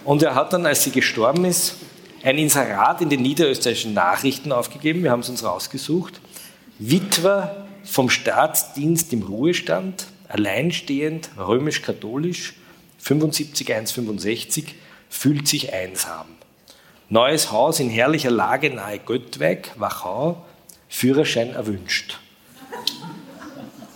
[0.06, 1.78] Und er hat dann, als sie gestorben ist,
[2.24, 5.04] ein Inserat in den niederösterreichischen Nachrichten aufgegeben.
[5.04, 6.22] Wir haben es uns rausgesucht.
[6.78, 12.54] Witwer vom Staatsdienst im Ruhestand, alleinstehend, römisch-katholisch,
[13.00, 14.76] 75 165,
[15.10, 16.28] fühlt sich einsam.
[17.10, 20.44] Neues Haus in herrlicher Lage nahe Göttweig, Wachau,
[20.88, 22.20] Führerschein erwünscht.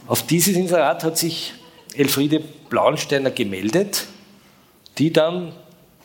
[0.08, 1.54] Auf dieses Inserat hat sich
[1.95, 4.06] Elfriede Blauensteiner gemeldet,
[4.98, 5.54] die dann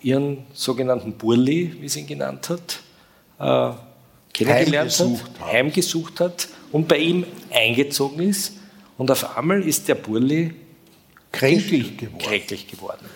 [0.05, 2.81] ihren sogenannten Burli, wie sie ihn genannt hat,
[3.41, 3.75] äh,
[4.35, 8.53] kennengelernt heimgesucht hat, hat, heimgesucht hat und bei ihm eingezogen ist.
[8.99, 10.55] Und auf einmal ist der Burli
[11.33, 12.19] kränklich geworden.
[12.19, 13.07] kränklich geworden.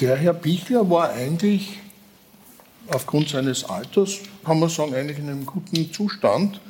[0.00, 1.78] Der Herr Bichler war eigentlich
[2.88, 6.60] aufgrund seines Alters, kann man sagen, eigentlich in einem guten Zustand,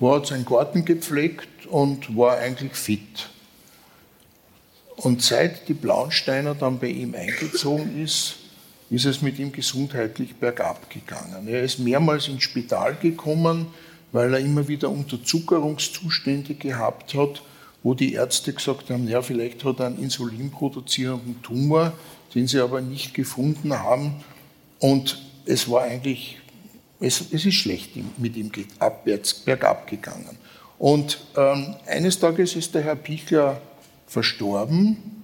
[0.00, 3.28] war hat seinen Garten gepflegt und war eigentlich fit.
[4.96, 8.36] Und seit die Blauensteiner dann bei ihm eingezogen ist,
[8.90, 11.48] ist es mit ihm gesundheitlich bergab gegangen.
[11.48, 13.66] Er ist mehrmals ins Spital gekommen,
[14.12, 17.42] weil er immer wieder Unterzuckerungszustände gehabt hat,
[17.82, 21.92] wo die Ärzte gesagt haben, ja, vielleicht hat er einen insulinproduzierenden Tumor,
[22.34, 24.16] den sie aber nicht gefunden haben.
[24.78, 26.38] Und es war eigentlich,
[27.00, 30.36] es, es ist schlecht mit ihm abwärts, bergab gegangen.
[30.78, 33.60] Und ähm, eines Tages ist der Herr Pichler
[34.06, 35.15] verstorben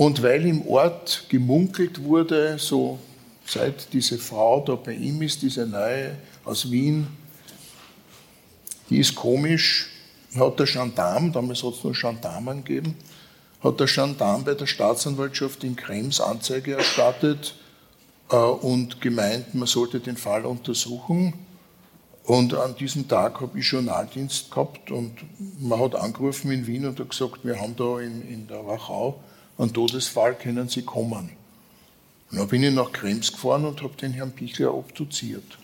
[0.00, 2.98] und weil im Ort gemunkelt wurde, so
[3.44, 7.06] seit diese Frau da bei ihm ist, diese neue aus Wien,
[8.88, 9.90] die ist komisch,
[10.34, 12.96] hat der Gendarm, damals hat es nur Gendarmen gegeben,
[13.62, 17.54] hat der Gendarm bei der Staatsanwaltschaft in Krems Anzeige erstattet
[18.30, 21.34] äh, und gemeint, man sollte den Fall untersuchen.
[22.24, 25.12] Und an diesem Tag habe ich Journaldienst gehabt und
[25.58, 29.20] man hat angerufen in Wien und hat gesagt, wir haben da in, in der Wachau
[29.60, 31.30] einen Todesfall können Sie kommen.
[32.30, 35.58] Und dann bin ich nach Krems gefahren und habe den Herrn Pichler obduziert.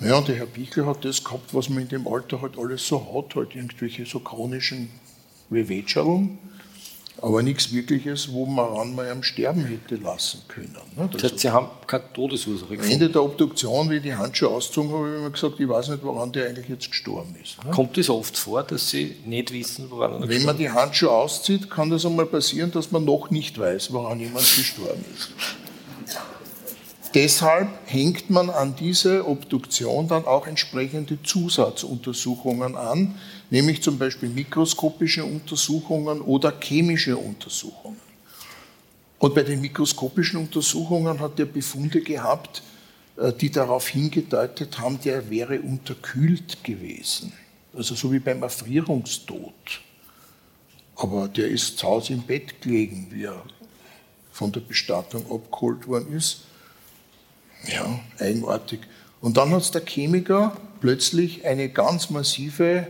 [0.00, 2.86] Ja, und der Herr Pichler hat das gehabt, was man in dem Alter halt alles
[2.86, 4.90] so hat, halt irgendwelche so chronischen
[5.48, 6.38] Wehwätscherungen
[7.22, 10.76] aber nichts Wirkliches, wo man ran mal am Sterben hätte lassen können.
[10.96, 11.08] Ne?
[11.12, 12.84] Das heißt, Sie haben keine Todesursache gefunden?
[12.84, 15.68] Am Ende der Obduktion, wie ich die Handschuhe ausgezogen habe, habe ich mir gesagt, ich
[15.68, 17.64] weiß nicht, woran der eigentlich jetzt gestorben ist.
[17.64, 17.70] Ne?
[17.70, 21.10] Kommt es oft vor, dass Sie nicht wissen, woran er Wenn gestorben man die Handschuhe
[21.10, 25.30] auszieht, kann das einmal passieren, dass man noch nicht weiß, woran jemand gestorben ist.
[27.14, 33.16] Deshalb hängt man an diese Obduktion dann auch entsprechende Zusatzuntersuchungen an,
[33.50, 38.00] nämlich zum Beispiel mikroskopische Untersuchungen oder chemische Untersuchungen.
[39.18, 42.62] Und bei den mikroskopischen Untersuchungen hat er Befunde gehabt,
[43.16, 47.32] äh, die darauf hingedeutet haben, der wäre unterkühlt gewesen.
[47.74, 49.80] Also so wie beim Erfrierungstod.
[50.96, 53.44] Aber der ist zu Hause im Bett gelegen, wie er
[54.32, 56.42] von der Bestattung abgeholt worden ist.
[57.66, 58.80] Ja, eigenartig.
[59.20, 62.86] Und dann hat der Chemiker plötzlich eine ganz massive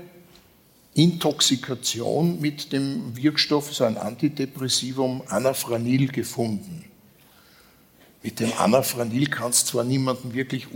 [0.94, 6.84] Intoxikation mit dem Wirkstoff, so ein Antidepressivum Anafranil gefunden.
[8.22, 10.68] Mit dem Anafranil kannst du zwar niemanden wirklich,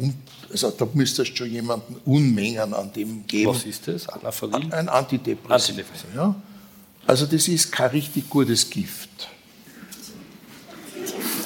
[0.50, 3.50] also da müsstest du schon jemanden Unmengen an dem geben.
[3.50, 4.08] Was ist das?
[4.08, 4.72] Anafranil?
[4.72, 5.80] Ein Antidepressivum.
[5.80, 6.14] Antidepressivum.
[6.16, 6.34] Ja.
[7.06, 9.28] Also das ist kein richtig gutes Gift.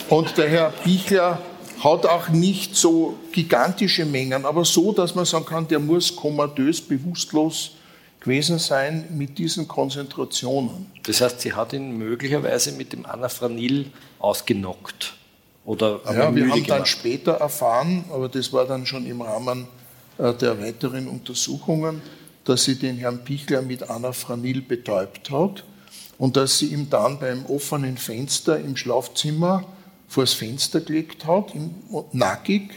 [0.09, 1.43] Und der Herr Bichler
[1.83, 6.81] hat auch nicht so gigantische Mengen, aber so, dass man sagen kann, der muss komatös,
[6.81, 7.73] bewusstlos
[8.21, 10.87] gewesen sein mit diesen Konzentrationen.
[11.05, 13.87] Das heißt, sie hat ihn möglicherweise mit dem Anafranil
[14.19, 15.15] ausgenockt.
[15.65, 16.71] Oder ja, wir haben gemacht.
[16.71, 19.67] dann später erfahren, aber das war dann schon im Rahmen
[20.19, 22.03] äh, der weiteren Untersuchungen,
[22.45, 25.65] dass sie den Herrn Pichler mit Anafranil betäubt hat
[26.19, 29.65] und dass sie ihm dann beim offenen Fenster im Schlafzimmer
[30.11, 31.71] vors Fenster gelegt hat, ihm,
[32.13, 32.71] nackig,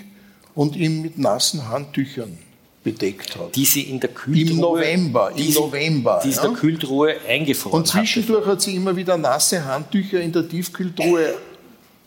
[0.53, 2.37] und ihn mit nassen Handtüchern
[2.83, 3.55] bedeckt hat.
[3.55, 4.51] Die sie in der Kühltruhe...
[4.51, 6.21] Im November, im die November.
[6.23, 6.43] Die ja?
[6.43, 8.51] in der Kühltruhe eingefroren Und zwischendurch hatte.
[8.51, 11.33] hat sie immer wieder nasse Handtücher in der Tiefkühltruhe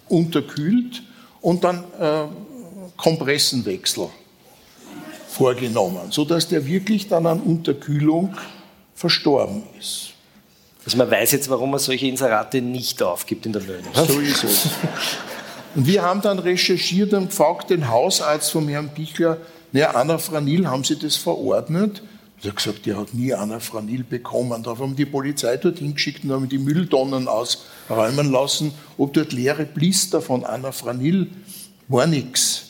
[0.08, 1.02] unterkühlt
[1.40, 2.26] und dann äh,
[2.96, 4.08] Kompressenwechsel
[5.28, 8.36] vorgenommen, sodass der wirklich dann an Unterkühlung
[8.94, 10.12] verstorben ist.
[10.86, 13.88] Also man weiß jetzt, warum man solche Inserate nicht aufgibt in der Löhne.
[13.92, 14.68] So ist es.
[15.74, 19.38] Und wir haben dann recherchiert und gefragt den Hausarzt vom Herrn Bichler,
[19.72, 22.02] naja, Anafranil, haben Sie das verordnet?
[22.42, 24.62] Er hat gesagt, der hat nie Anafranil bekommen.
[24.62, 29.64] Da haben die Polizei dorthin geschickt und haben die Mülltonnen ausräumen lassen, ob dort leere
[29.64, 31.30] Blister von Anafranil
[31.88, 32.66] war nichts.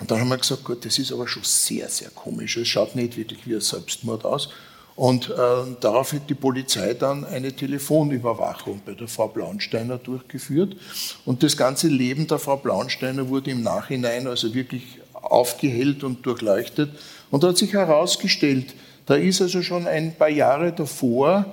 [0.00, 2.56] Und dann haben wir gesagt, gut, das ist aber schon sehr, sehr komisch.
[2.56, 4.48] Es schaut nicht wirklich wie ein Selbstmord aus.
[4.96, 5.34] Und äh,
[5.80, 10.76] darauf hat die Polizei dann eine Telefonüberwachung bei der Frau Blaunsteiner durchgeführt.
[11.24, 16.90] Und das ganze Leben der Frau Blaunsteiner wurde im Nachhinein also wirklich aufgehellt und durchleuchtet.
[17.30, 18.74] Und da hat sich herausgestellt,
[19.06, 21.44] da ist also schon ein paar Jahre davor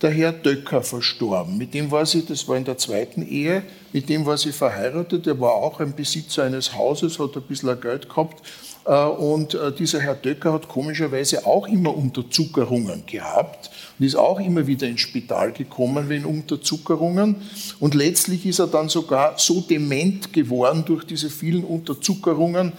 [0.00, 1.56] der Herr Döcker verstorben.
[1.56, 5.26] Mit dem war sie, das war in der zweiten Ehe, mit dem war sie verheiratet.
[5.26, 8.42] Er war auch ein Besitzer eines Hauses, hat ein bisschen Geld gehabt
[8.84, 14.66] und äh, dieser Herr Döcker hat komischerweise auch immer Unterzuckerungen gehabt und ist auch immer
[14.66, 17.36] wieder ins Spital gekommen wegen Unterzuckerungen.
[17.80, 22.74] Und letztlich ist er dann sogar so dement geworden durch diese vielen Unterzuckerungen,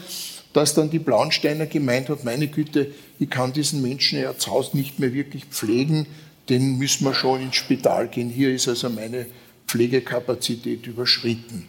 [0.54, 4.78] dass dann die Blaunsteiner gemeint hat, meine Güte, ich kann diesen Menschen ja zu Hause
[4.78, 6.06] nicht mehr wirklich pflegen,
[6.50, 8.30] den müssen wir schon ins Spital gehen.
[8.30, 9.26] Hier ist also meine
[9.68, 11.68] Pflegekapazität überschritten.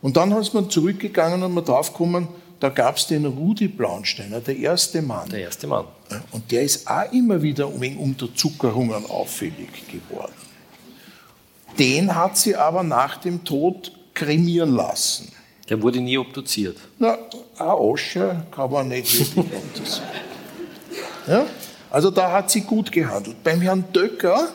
[0.00, 2.28] Und dann ist man zurückgegangen und man draufgekommen,
[2.60, 5.28] da gab es den Rudi Blaunsteiner, der erste Mann.
[5.28, 5.84] Der erste Mann.
[6.32, 10.32] Und der ist auch immer wieder wegen Unterzuckerungen auffällig geworden.
[11.78, 15.30] Den hat sie aber nach dem Tod kremieren lassen.
[15.68, 16.78] Der wurde nie obduziert.
[16.98, 17.18] Na,
[17.58, 20.08] ein Oscher kann man nicht wirklich obduzieren.
[21.26, 21.46] Ja?
[21.90, 23.42] Also da hat sie gut gehandelt.
[23.42, 24.48] Beim Herrn Döcker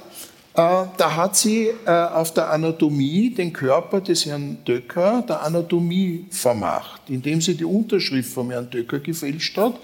[0.54, 7.04] da hat sie äh, auf der Anatomie den Körper des Herrn Döcker der Anatomie vermacht,
[7.08, 9.76] indem sie die Unterschrift vom Herrn Döcker gefälscht hat,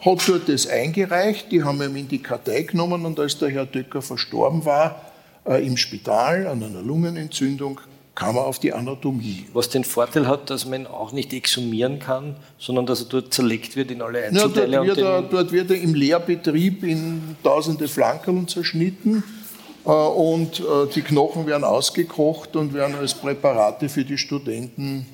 [0.00, 3.66] hat dort das eingereicht, die haben ihm in die Kartei genommen und als der Herr
[3.66, 5.00] Döcker verstorben war,
[5.46, 7.80] äh, im Spital an einer Lungenentzündung,
[8.14, 9.46] kam er auf die Anatomie.
[9.52, 13.32] Was den Vorteil hat, dass man ihn auch nicht exhumieren kann, sondern dass er dort
[13.32, 14.72] zerlegt wird in alle Einzelteile.
[14.72, 19.37] Ja, dort, wird er, dort wird er im Lehrbetrieb in tausende Flankerl zerschnitten äh,
[19.92, 25.06] und äh, die Knochen werden ausgekocht und werden als Präparate für die Studenten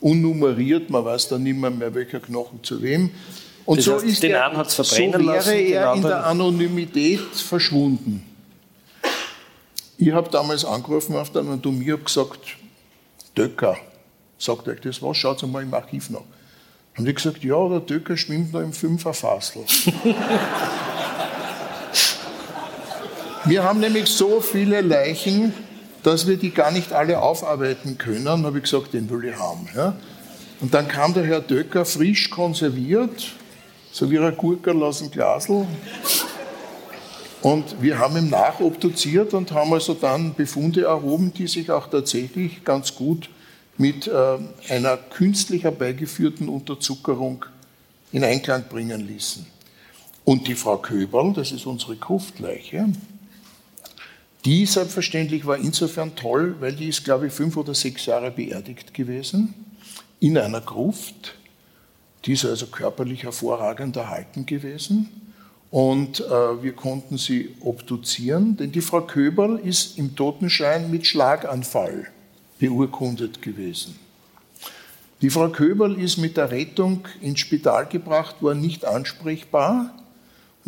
[0.00, 0.88] unnummeriert.
[0.88, 3.10] Man weiß dann nicht mehr, mehr welcher Knochen zu wem.
[3.66, 6.26] Und das so heißt, ist den er, einen hat's verbrennen so wäre er in der
[6.26, 8.24] Anonymität verschwunden.
[9.98, 12.56] Ich habe damals angerufen auf der Anatomie und gesagt,
[13.36, 13.76] Döcker,
[14.38, 15.18] sagt euch das was?
[15.18, 16.22] Schaut mal im Archiv nach.
[16.94, 19.62] Haben die gesagt, ja, der Döcker schwimmt noch im Fünferfassel.
[23.46, 25.54] Wir haben nämlich so viele Leichen,
[26.02, 28.44] dass wir die gar nicht alle aufarbeiten können.
[28.44, 29.66] Habe ich gesagt, den will ich haben.
[29.74, 29.96] Ja?
[30.60, 33.32] Und dann kam der Herr Döcker frisch konserviert,
[33.92, 35.66] so wie ein Gurkel aus dem Glasl.
[37.40, 42.62] Und wir haben ihn nachobduziert und haben also dann Befunde erhoben, die sich auch tatsächlich
[42.62, 43.30] ganz gut
[43.78, 44.38] mit äh,
[44.68, 47.46] einer künstlich herbeigeführten Unterzuckerung
[48.12, 49.46] in Einklang bringen ließen.
[50.26, 52.88] Und die Frau Köberl, das ist unsere Gruftleiche,
[54.44, 58.94] die selbstverständlich war insofern toll, weil die ist, glaube ich, fünf oder sechs Jahre beerdigt
[58.94, 59.54] gewesen
[60.18, 61.34] in einer Gruft.
[62.24, 65.08] Die ist also körperlich hervorragend erhalten gewesen.
[65.70, 72.08] Und äh, wir konnten sie obduzieren, denn die Frau Köberl ist im Totenschein mit Schlaganfall
[72.58, 73.96] beurkundet gewesen.
[75.22, 79.94] Die Frau Köberl ist mit der Rettung ins Spital gebracht worden, nicht ansprechbar.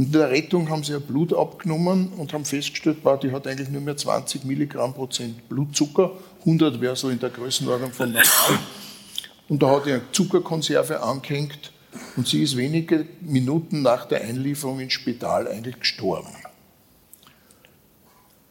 [0.02, 3.82] In der Rettung haben sie ihr Blut abgenommen und haben festgestellt, die hat eigentlich nur
[3.82, 6.10] mehr 20 Milligramm Prozent Blutzucker.
[6.40, 8.58] 100 wäre so in der Größenordnung von normal.
[9.48, 11.70] Und da hat er eine Zuckerkonserve angehängt
[12.16, 16.34] und sie ist wenige Minuten nach der Einlieferung ins Spital eigentlich gestorben.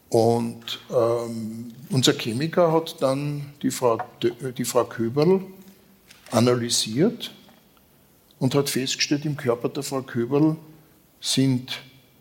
[0.07, 3.97] Und ähm, unser Chemiker hat dann die Frau,
[4.57, 5.41] die Frau Köberl
[6.31, 7.33] analysiert
[8.39, 10.55] und hat festgestellt, im Körper der Frau Köberl
[11.21, 11.71] sind,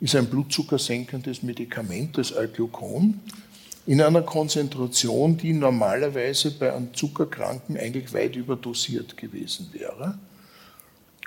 [0.00, 3.20] ist ein blutzuckersenkendes Medikament, das Alglucon,
[3.86, 10.18] in einer Konzentration, die normalerweise bei einem Zuckerkranken eigentlich weit überdosiert gewesen wäre.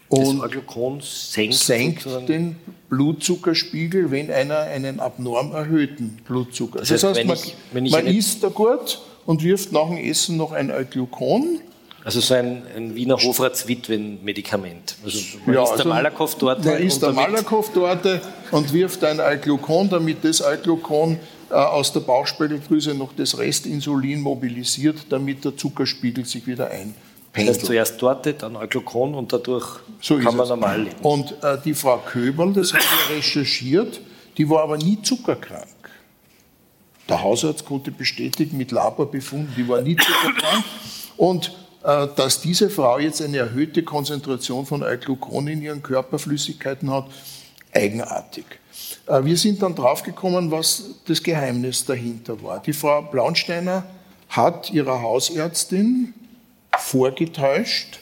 [0.07, 2.55] Und das Alglucon senkt, senkt den
[2.89, 6.79] Blutzuckerspiegel, wenn einer einen abnorm erhöhten Blutzucker.
[6.79, 10.37] Das heißt, das heißt man, ich, man isst da gut und wirft nach dem Essen
[10.37, 11.59] noch ein Euglukon.
[12.05, 14.95] Also so ein, ein Wiener Hofratswitwen-Medikament.
[15.03, 16.67] Also man Ja, isst also Malakoff-Torte.
[16.69, 21.17] Man isst eine damit- Malakoff-Torte und wirft ein Euglukon, damit das Euglukon
[21.49, 26.69] äh, aus der Bauchspeicheldrüse noch das Restinsulin mobilisiert, damit der Zuckerspiegel sich wieder
[27.33, 29.65] Das heißt zuerst Torte, dann Euglukon und dadurch
[30.01, 30.49] So kann man es.
[30.49, 30.95] normal leben.
[31.01, 34.01] Und äh, die Frau Köberl, das habe ich recherchiert,
[34.37, 35.67] die war aber nie zuckerkrank.
[37.07, 40.63] Der Hausarzt konnte bestätigen mit Laborbefunden, die war nie zuckerkrank.
[41.17, 41.51] Und
[41.83, 47.07] dass diese Frau jetzt eine erhöhte Konzentration von Euglucon in ihren Körperflüssigkeiten hat,
[47.73, 48.45] eigenartig.
[49.07, 52.61] Äh, wir sind dann draufgekommen, was das Geheimnis dahinter war.
[52.61, 53.83] Die Frau Blaunsteiner
[54.29, 56.13] hat ihrer Hausärztin
[56.77, 57.99] vorgetäuscht,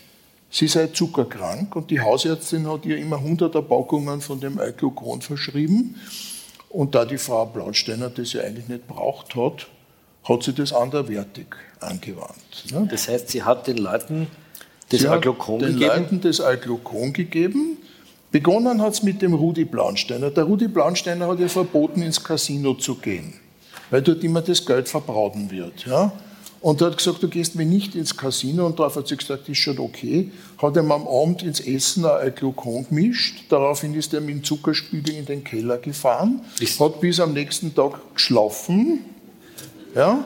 [0.49, 5.95] sie sei zuckerkrank und die Hausärztin hat ihr immer hunderter Packungen von dem Euglucon verschrieben.
[6.69, 9.67] Und da die Frau Blaunsteiner das ja eigentlich nicht braucht hat,
[10.23, 11.47] hat sie das anderwertig
[11.84, 12.71] angewandt.
[12.71, 12.88] ne?
[12.89, 14.27] Das heißt, sie hat den Leuten
[14.89, 15.88] das hat Euglukon den gegeben.
[15.88, 17.77] Leuten das Euglucon gegeben.
[18.32, 20.29] Begonnen hat es mit dem Rudi Blaunsteiner.
[20.32, 23.34] Der Rudi Blaunsteiner hat ja verboten, ins Casino zu gehen,
[23.89, 25.86] weil dort immer das Geld verbraten wird.
[25.86, 26.11] Ja?
[26.61, 28.65] Und er hat gesagt, du gehst mir nicht ins Casino.
[28.67, 30.32] Und darauf hat sie gesagt, ist schon okay.
[30.61, 33.45] Hat ihm am Abend ins Essen ein Euglucon gemischt.
[33.49, 36.41] Daraufhin ist er mit dem Zuckerspiegel in den Keller gefahren.
[36.59, 38.99] Ist- hat bis am nächsten Tag geschlafen.
[39.95, 40.23] Ja?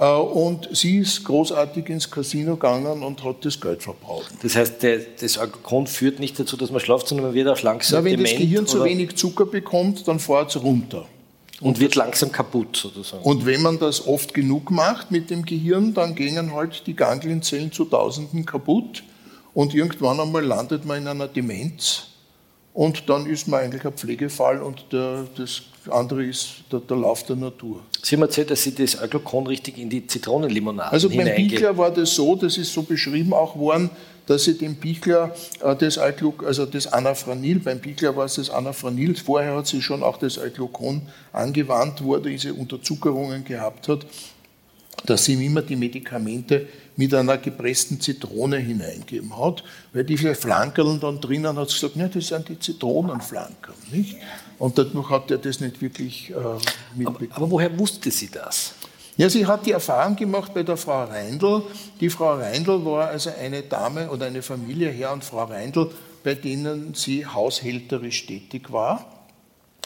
[0.00, 4.32] Äh, Und sie ist großartig ins Casino gegangen und hat das Geld verbraucht.
[4.42, 7.60] Das heißt, der, das Euglukon führt nicht dazu, dass man schlaft, sondern man wird auch
[7.62, 11.04] langsam Ja, wenn das dement Gehirn zu oder- wenig Zucker bekommt, dann fährt es runter.
[11.60, 13.22] und wird langsam kaputt sozusagen.
[13.22, 17.70] Und wenn man das oft genug macht mit dem Gehirn, dann gehen halt die Ganglienzellen
[17.70, 19.02] zu Tausenden kaputt
[19.52, 22.04] und irgendwann einmal landet man in einer Demenz
[22.72, 25.60] und dann ist man eigentlich ein Pflegefall und der, das
[25.90, 27.82] andere ist der, der Lauf der Natur.
[28.02, 31.34] Sie haben erzählt, dass Sie das Euglukon richtig in die Zitronenlimonade Also beim.
[31.34, 33.90] Bichler war das so, das ist so beschrieben auch worden,
[34.30, 38.48] dass sie dem Bichler äh, das Eugluc, also das Anafranil, beim Bichler war es das
[38.48, 41.02] Anafranil, vorher hat sie schon auch das Euglucon
[41.32, 44.06] angewandt, wo er diese Unterzuckerungen gehabt hat,
[45.04, 51.00] dass sie ihm immer die Medikamente mit einer gepressten Zitrone hineingeben hat, weil diese Flankerln
[51.00, 54.16] dann drinnen hat sie gesagt, ja, das sind die Zitronenflankerl, nicht?
[54.60, 56.60] Und dadurch hat er das nicht wirklich äh, aber,
[56.94, 57.32] mitbekommen.
[57.32, 58.74] aber woher wusste sie das?
[59.16, 61.62] Ja, sie hat die Erfahrung gemacht bei der Frau Reindl.
[61.98, 65.90] Die Frau Reindl war also eine Dame oder eine Familie, Herr und Frau Reindl,
[66.22, 69.06] bei denen sie haushälterisch tätig war.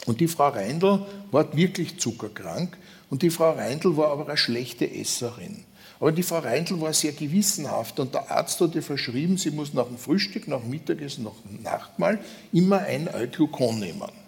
[0.07, 2.77] Und die Frau Reindl war wirklich zuckerkrank
[3.09, 5.63] und die Frau Reindl war aber eine schlechte Esserin.
[6.01, 9.73] Aber die Frau Reindl war sehr gewissenhaft und der Arzt hat ihr verschrieben, sie muss
[9.73, 12.19] nach dem Frühstück, nach dem Mittagessen, nach dem Nachtmahl
[12.51, 14.24] immer ein Euglucon nehmen.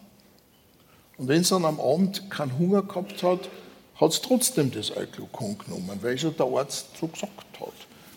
[1.18, 3.50] Und wenn sie dann am Abend keinen Hunger gehabt hat,
[4.00, 7.74] hat sie trotzdem das Euglucon genommen, weil sie der Arzt so gesagt hat.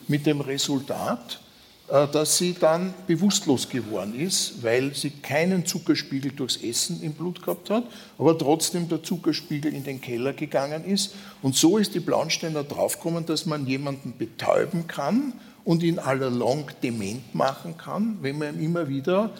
[0.08, 1.40] Mit dem Resultat,
[1.88, 7.42] äh, dass sie dann bewusstlos geworden ist, weil sie keinen Zuckerspiegel durchs Essen im Blut
[7.42, 7.84] gehabt hat,
[8.18, 11.14] aber trotzdem der Zuckerspiegel in den Keller gegangen ist.
[11.40, 15.32] Und so ist die Blaunsteiner draufgekommen, dass man jemanden betäuben kann
[15.64, 19.30] und ihn allalong dement machen kann, wenn man ihm immer wieder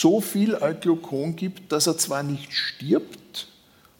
[0.00, 3.48] so viel Euglucon gibt, dass er zwar nicht stirbt,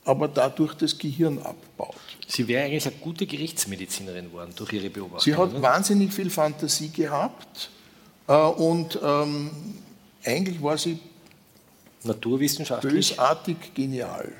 [0.05, 1.95] aber dadurch das Gehirn abbaut.
[2.26, 5.20] Sie wäre eigentlich eine gute Gerichtsmedizinerin geworden durch Ihre Beobachtung.
[5.32, 5.62] Sie hat oder?
[5.62, 7.70] wahnsinnig viel Fantasie gehabt
[8.26, 9.51] äh, und ähm,
[10.24, 10.99] eigentlich war sie
[12.05, 12.93] Naturwissenschaftlich.
[13.11, 14.32] bösartig genial.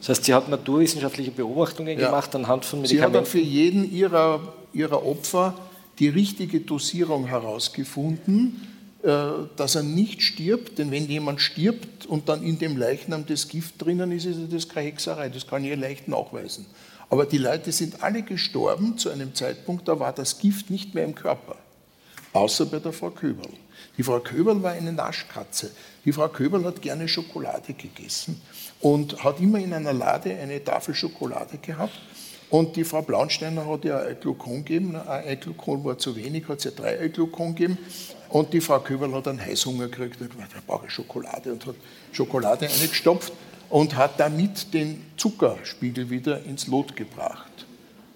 [0.00, 2.06] Das heißt, sie hat naturwissenschaftliche Beobachtungen Ja.
[2.06, 3.30] gemacht anhand von Sie hat Medikamenten.
[3.30, 5.54] für jeden ihrer, ihrer Opfer
[5.98, 8.66] die richtige Dosierung herausgefunden,
[9.02, 13.74] dass er nicht stirbt, denn wenn jemand stirbt und dann in dem Leichnam das Gift
[13.78, 16.66] drinnen ist, ist das keine Hexerei, das kann ihr leicht nachweisen.
[17.08, 21.04] Aber die Leute sind alle gestorben zu einem Zeitpunkt, da war das Gift nicht mehr
[21.04, 21.56] im Körper,
[22.34, 23.50] außer bei der Frau Köberl.
[23.96, 25.70] Die Frau Köberl war eine Naschkatze.
[26.04, 28.40] Die Frau Köberl hat gerne Schokolade gegessen
[28.80, 31.98] und hat immer in einer Lade eine Tafel Schokolade gehabt.
[32.50, 34.96] Und die Frau Blaunsteiner hat ihr ein Glukon gegeben.
[34.96, 37.78] Ein Euglucon war zu wenig, hat sie drei Euglucon gegeben.
[38.30, 41.66] Und die Frau Köberl hat einen Heißhunger gekriegt und hat gesagt, ich brauche Schokolade und
[41.66, 41.74] hat
[42.12, 43.32] Schokolade eingestopft
[43.68, 47.50] und hat damit den Zuckerspiegel wieder ins Lot gebracht.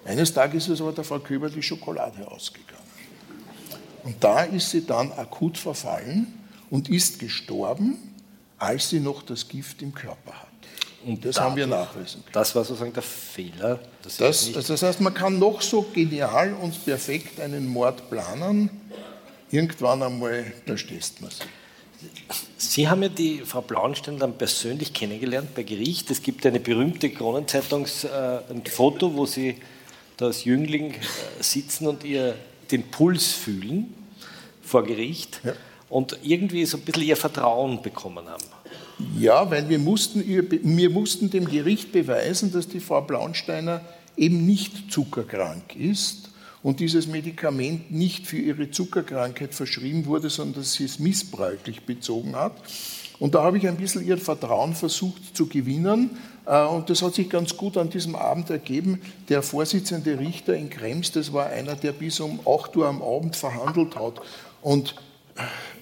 [0.05, 2.71] Eines Tages ist aber der Frau Köberl die Schokolade ausgegangen.
[4.05, 6.27] Und da ist sie dann akut verfallen
[6.71, 7.97] und ist gestorben,
[8.59, 10.49] als sie noch das Gift im Körper hat.
[11.07, 12.33] Und das haben wir nachweisen können.
[12.33, 13.79] Das war sozusagen der Fehler.
[14.03, 18.71] Das, nicht- das heißt, man kann noch so genial und perfekt einen Mord planen,
[19.55, 21.47] irgendwann einmal, da stehst man sich.
[22.59, 26.11] Sie haben ja die Frau Blaunstein dann persönlich kennengelernt bei Gericht.
[26.11, 28.41] Es gibt eine berühmte Kronenzeitungs äh,
[29.01, 29.57] wo Sie
[30.17, 30.97] da als Jüngling äh,
[31.41, 32.35] sitzen und ihr
[32.71, 33.95] den Puls fühlen
[34.63, 35.53] vor Gericht ja.
[35.89, 38.45] und irgendwie so ein bisschen ihr Vertrauen bekommen haben.
[39.19, 43.81] Ja, weil wir mussten, wir mussten dem Gericht beweisen, dass die Frau Blaunsteiner
[44.17, 46.31] eben nicht zuckerkrank ist
[46.65, 52.35] und dieses Medikament nicht für ihre Zuckerkrankheit verschrieben wurde, sondern dass sie es missbräuchlich bezogen
[52.35, 52.55] hat.
[53.19, 56.19] Und da habe ich ein bisschen ihr Vertrauen versucht zu gewinnen.
[56.47, 59.03] Äh, und das hat sich ganz gut an diesem Abend ergeben.
[59.29, 63.37] Der Vorsitzende Richter in Krems, das war einer, der bis um 8 Uhr am Abend
[63.37, 64.23] verhandelt hat.
[64.63, 64.97] Und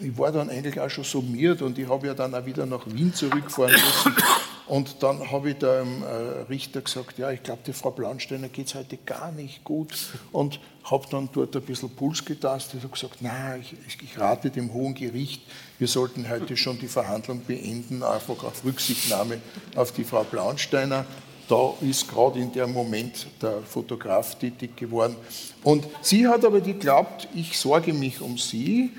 [0.00, 2.86] ich war dann eigentlich auch schon summiert und ich habe ja dann auch wieder nach
[2.86, 4.16] Wien zurückfahren müssen.
[4.66, 8.48] Und dann habe ich da dem äh, Richter gesagt, ja, ich glaube, die Frau Blaunsteiner
[8.48, 9.92] geht es heute gar nicht gut.
[10.30, 14.72] Und habe dann dort ein bisschen Puls getastet und gesagt, na, ich, ich, rate dem
[14.72, 15.42] Hohen Gericht,
[15.78, 19.40] wir sollten heute schon die Verhandlung beenden, einfach auf Rücksichtnahme
[19.76, 21.04] auf die Frau Blaunsteiner.
[21.48, 25.16] Da ist gerade in dem Moment der Fotograf tätig geworden.
[25.62, 28.92] Und sie hat aber geglaubt, ich sorge mich um sie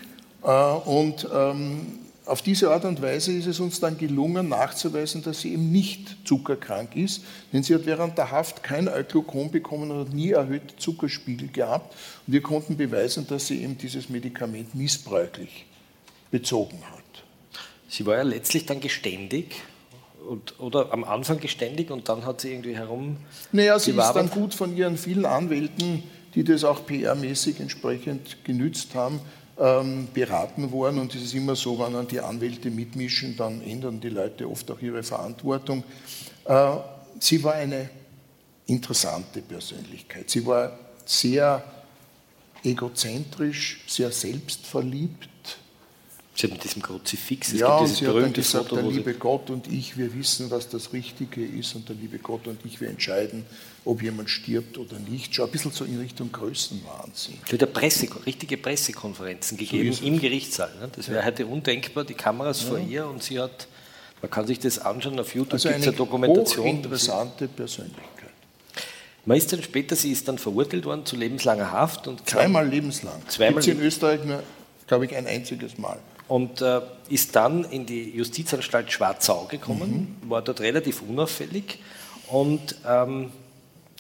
[0.44, 5.42] äh, und ähm, auf diese Art und Weise ist es uns dann gelungen, nachzuweisen, dass
[5.42, 10.08] sie eben nicht zuckerkrank ist, denn sie hat während der Haft kein Alglukon bekommen und
[10.08, 11.94] hat nie erhöhte Zuckerspiegel gehabt.
[12.26, 15.66] Und wir konnten beweisen, dass sie eben dieses Medikament missbräuchlich
[16.32, 17.04] bezogen hat.
[17.90, 19.56] Sie war ja letztlich dann geständig
[20.28, 23.18] und, oder am Anfang geständig und dann hat sie irgendwie herum.
[23.52, 26.04] Naja, sie ist dann gut von ihren vielen Anwälten,
[26.36, 29.20] die das auch PR-mäßig entsprechend genützt haben,
[29.60, 31.00] ähm, beraten worden.
[31.00, 34.70] Und es ist immer so, wenn dann die Anwälte mitmischen, dann ändern die Leute oft
[34.72, 35.84] auch ihre Verantwortung.
[36.46, 36.72] Äh,
[37.20, 37.90] sie war eine
[38.66, 40.30] interessante Persönlichkeit.
[40.30, 41.64] Sie war sehr
[42.64, 45.30] egozentrisch, sehr selbstverliebt
[46.36, 49.14] Sie hat mit diesem Kruzifix, es ja, gibt dieses sie hat gesagt, Foto, der liebe
[49.14, 52.82] Gott und ich, wir wissen, was das Richtige ist und der liebe Gott und ich,
[52.82, 53.46] wir entscheiden,
[53.86, 55.36] ob jemand stirbt oder nicht.
[55.36, 57.36] Schon ein bisschen so in Richtung Größenwahnsinn.
[57.46, 60.72] Sie hat ja Presse, richtige Pressekonferenzen gegeben so im Gerichtssaal.
[60.80, 60.90] Ne?
[60.96, 61.26] Das wäre ja.
[61.26, 62.70] heute undenkbar, die Kameras ja.
[62.70, 63.68] vor ihr und sie hat,
[64.22, 66.68] man kann sich das anschauen, auf YouTube also gibt es eine Dokumentation.
[66.68, 68.30] interessante Persönlichkeit.
[69.26, 72.08] Man ist dann später, sie ist dann verurteilt worden zu lebenslanger Haft.
[72.08, 73.22] Und Zweimal lebenslang.
[73.28, 74.44] Zweimal Gibt es in Österreich nur,
[74.88, 80.30] glaube ich, ein einziges Mal und äh, ist dann in die Justizanstalt Schwarzau gekommen, mhm.
[80.30, 81.80] war dort relativ unauffällig
[82.28, 83.32] und ähm,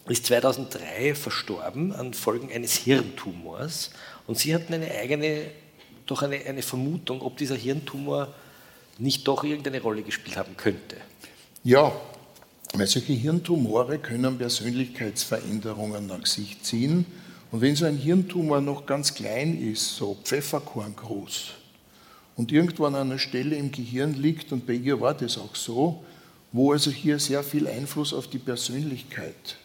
[0.07, 3.91] ist 2003 verstorben an Folgen eines Hirntumors.
[4.27, 5.45] Und Sie hatten eine eigene,
[6.05, 8.33] doch eine, eine Vermutung, ob dieser Hirntumor
[8.97, 10.97] nicht doch irgendeine Rolle gespielt haben könnte.
[11.63, 11.93] Ja,
[12.73, 17.05] weil solche Hirntumore können Persönlichkeitsveränderungen nach sich ziehen.
[17.51, 21.51] Und wenn so ein Hirntumor noch ganz klein ist, so Pfefferkorn groß,
[22.35, 26.03] und irgendwo an einer Stelle im Gehirn liegt, und bei ihr war das auch so,
[26.51, 29.57] wo also hier sehr viel Einfluss auf die Persönlichkeit,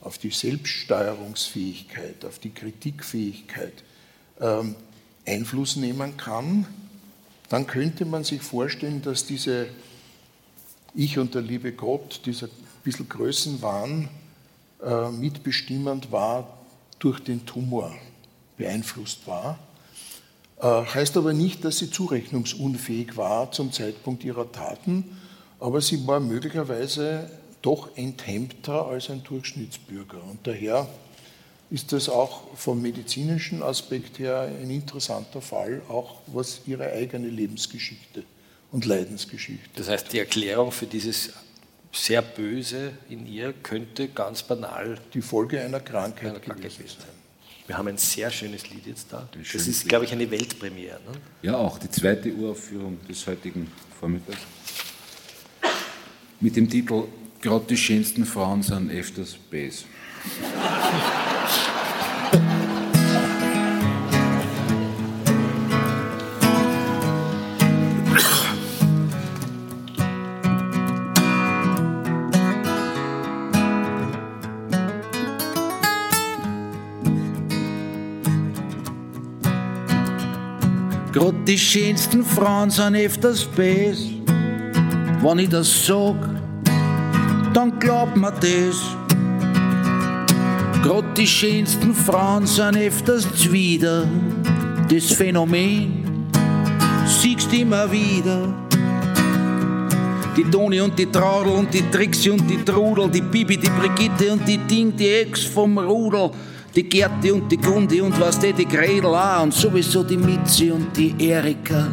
[0.00, 3.72] auf die Selbststeuerungsfähigkeit, auf die Kritikfähigkeit
[4.40, 4.76] ähm,
[5.26, 6.66] Einfluss nehmen kann,
[7.48, 9.66] dann könnte man sich vorstellen, dass diese
[10.94, 12.48] Ich und der liebe Gott, dieser
[12.84, 14.08] bisschen Größenwahn
[14.82, 16.58] äh, mitbestimmend war,
[16.98, 17.94] durch den Tumor
[18.56, 19.58] beeinflusst war.
[20.60, 25.04] Äh, heißt aber nicht, dass sie zurechnungsunfähig war zum Zeitpunkt ihrer Taten,
[25.60, 27.30] aber sie war möglicherweise
[27.62, 30.22] doch enthemmter als ein Durchschnittsbürger.
[30.22, 30.88] Und daher
[31.70, 38.24] ist das auch vom medizinischen Aspekt her ein interessanter Fall, auch was ihre eigene Lebensgeschichte
[38.72, 39.68] und Leidensgeschichte.
[39.76, 41.30] Das heißt, die Erklärung für dieses
[41.92, 47.18] sehr Böse in ihr könnte ganz banal die Folge einer Krankheit, einer Krankheit gewesen sein.
[47.66, 49.28] Wir haben ein sehr schönes Lied jetzt da.
[49.52, 51.00] Das ist, glaube ich, eine Weltpremiere.
[51.06, 51.20] Ne?
[51.42, 54.40] Ja, auch die zweite Uraufführung des heutigen Vormittags.
[56.40, 57.04] Mit dem Titel
[57.40, 59.84] Gerade die schönsten Frauen sind öfters Bass.
[81.12, 83.98] Grad die schönsten Frauen sind öfters Bass.
[85.22, 86.37] Wenn ich das sag,
[87.58, 88.76] dann glaubt mir das.
[90.84, 94.06] Grad die schönsten Frauen sind öfters Zwider.
[94.88, 96.28] Das Phänomen
[97.04, 98.54] siehst immer wieder.
[100.36, 104.34] Die Toni und die Traudel und die Trixie und die Trudel, die Bibi, die Brigitte
[104.34, 106.30] und die Ding, die Ex vom Rudel
[106.76, 110.70] die Gerti und die Gundi und was die, die Gredel auch und sowieso die Mitzi
[110.70, 111.88] und die Erika.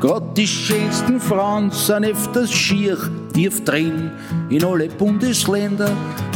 [0.00, 2.98] Grad die schönsten Frauen sind öfters schier,
[3.34, 4.12] tief drin
[4.48, 5.90] in alle Bundesländer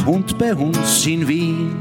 [0.05, 1.75] und bei uns in Wien.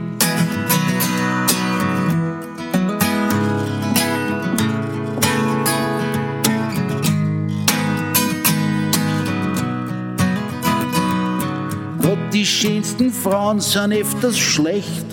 [12.00, 15.04] Gott, die schönsten Frauen sind öfters schlecht.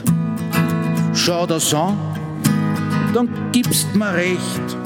[1.13, 1.97] Schau das an,
[3.13, 4.77] dann gibst mir recht.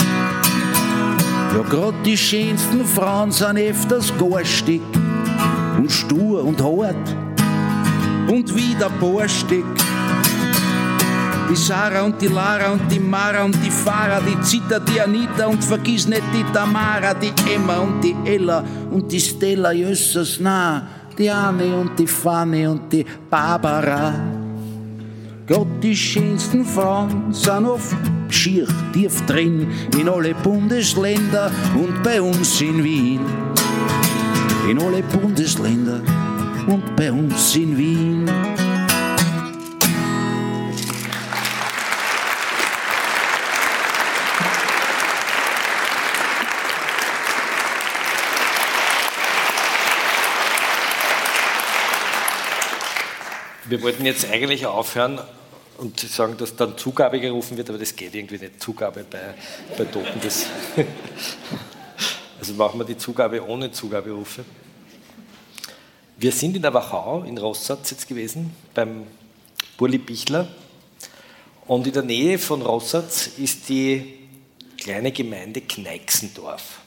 [1.53, 4.81] Ja, grad die schönsten Frauen sind öfters garstig
[5.79, 7.15] und stur und hart
[8.29, 9.63] und wieder borstig.
[11.49, 15.47] Die Sarah und die Lara und die Mara und die Farah, die Zita, die Anita
[15.47, 20.87] und vergiss nicht die Tamara, die Emma und die Ella und die Stella, Jösses, na,
[21.17, 24.13] die Anne und die Fanny und die Barbara.
[25.47, 27.97] Gott, die schönsten Frauen sind oft
[28.29, 29.67] schier tief drin
[29.99, 33.21] in alle Bundesländer und bei uns in Wien.
[34.69, 35.99] In alle Bundesländer
[36.67, 38.29] und bei uns in Wien.
[53.65, 55.19] Wir wollten jetzt eigentlich aufhören
[55.79, 58.61] und sagen, dass dann Zugabe gerufen wird, aber das geht irgendwie nicht.
[58.61, 59.33] Zugabe bei,
[59.75, 60.21] bei Toten.
[60.21, 60.45] Das
[62.39, 64.45] also machen wir die Zugabe ohne Zugaberufe.
[66.17, 69.03] Wir sind in der Wachau in Rossatz jetzt gewesen, beim
[69.77, 70.47] Burli Bichler.
[71.67, 74.19] Und in der Nähe von Rossatz ist die
[74.77, 76.79] kleine Gemeinde Kneixendorf.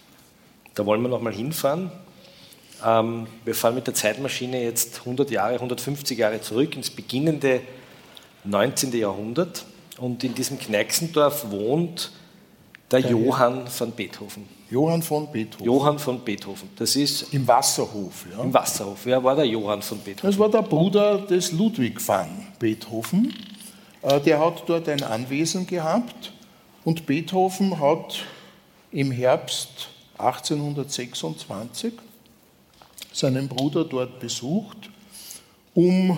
[0.75, 1.93] Da wollen wir nochmal hinfahren.
[2.83, 7.61] Ähm, wir fahren mit der Zeitmaschine jetzt 100 Jahre, 150 Jahre zurück ins beginnende
[8.45, 8.93] 19.
[8.97, 9.67] Jahrhundert.
[9.99, 12.11] Und in diesem Kneixendorf wohnt
[12.91, 14.62] der Johann von Beethoven.
[14.73, 15.67] Johann von Beethoven.
[15.67, 16.71] Johann von Beethoven.
[16.77, 18.25] Das ist Im Wasserhof.
[18.33, 18.43] Ja.
[18.43, 19.01] im Wasserhof.
[19.05, 20.31] Wer war der Johann von Beethoven?
[20.31, 23.35] Das war der Bruder des Ludwig van Beethoven.
[24.01, 26.33] Äh, Der hat dort ein Anwesen gehabt
[26.85, 28.25] und Beethoven hat
[28.93, 31.93] im Herbst 1826
[33.13, 34.89] seinen Bruder dort besucht,
[35.75, 36.17] um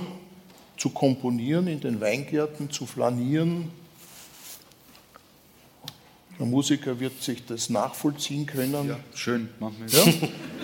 [0.77, 3.71] zu komponieren, in den Weingärten zu flanieren.
[6.39, 8.89] Der Musiker wird sich das nachvollziehen können.
[8.89, 10.13] Ja, schön, machen wir Ja,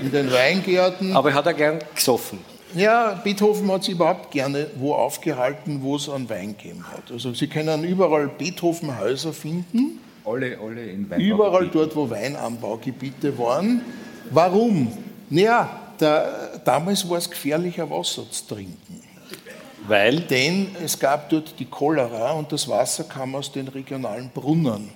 [0.03, 1.15] in den Weingärten.
[1.17, 2.39] Aber er hat er gern gesoffen.
[2.75, 7.11] Ja, Beethoven hat sich überhaupt gerne wo aufgehalten, wo es einen Wein gegeben hat.
[7.11, 11.21] Also Sie können überall Beethovenhäuser finden, Alle, alle in Weinbaugebieten.
[11.35, 13.83] überall dort, wo Weinanbaugebiete waren.
[14.31, 14.93] Warum?
[15.31, 15.69] Naja,
[16.01, 19.01] der, damals war es gefährlicher, Wasser zu trinken.
[19.89, 24.91] Weil Denn es gab dort die Cholera und das Wasser kam aus den regionalen Brunnen.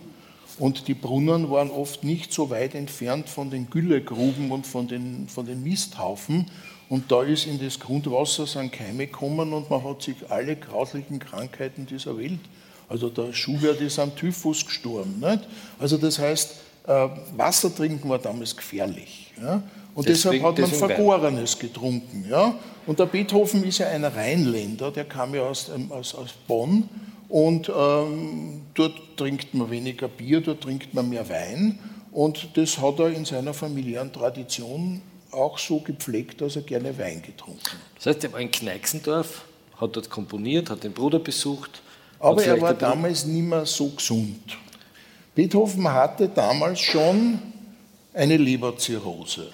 [0.58, 5.26] Und die Brunnen waren oft nicht so weit entfernt von den Güllegruben und von den,
[5.28, 6.46] von den Misthaufen.
[6.88, 11.18] Und da ist in das Grundwasser sind Keime gekommen und man hat sich alle grauslichen
[11.18, 12.38] Krankheiten dieser Welt.
[12.88, 15.18] Also der Schubert ist am Typhus gestorben.
[15.18, 15.40] Nicht?
[15.78, 16.54] Also das heißt,
[16.86, 19.32] äh, Wasser trinken war damals gefährlich.
[19.40, 19.62] Ja?
[19.94, 20.90] Und Deswegen- deshalb hat man.
[20.90, 22.26] Vergorenes getrunken.
[22.28, 22.54] Ja?
[22.86, 26.88] Und der Beethoven ist ja ein Rheinländer, der kam ja aus, aus, aus Bonn
[27.34, 31.80] und ähm, dort trinkt man weniger Bier, dort trinkt man mehr Wein.
[32.12, 37.22] Und das hat er in seiner familiären Tradition auch so gepflegt, dass er gerne Wein
[37.22, 37.80] getrunken hat.
[37.96, 39.46] Das heißt, er war in Kneixendorf,
[39.80, 41.82] hat dort komponiert, hat den Bruder besucht.
[42.20, 44.56] Aber er war damals nicht mehr so gesund.
[45.34, 47.40] Beethoven hatte damals schon
[48.12, 49.48] eine Leberzirrhose.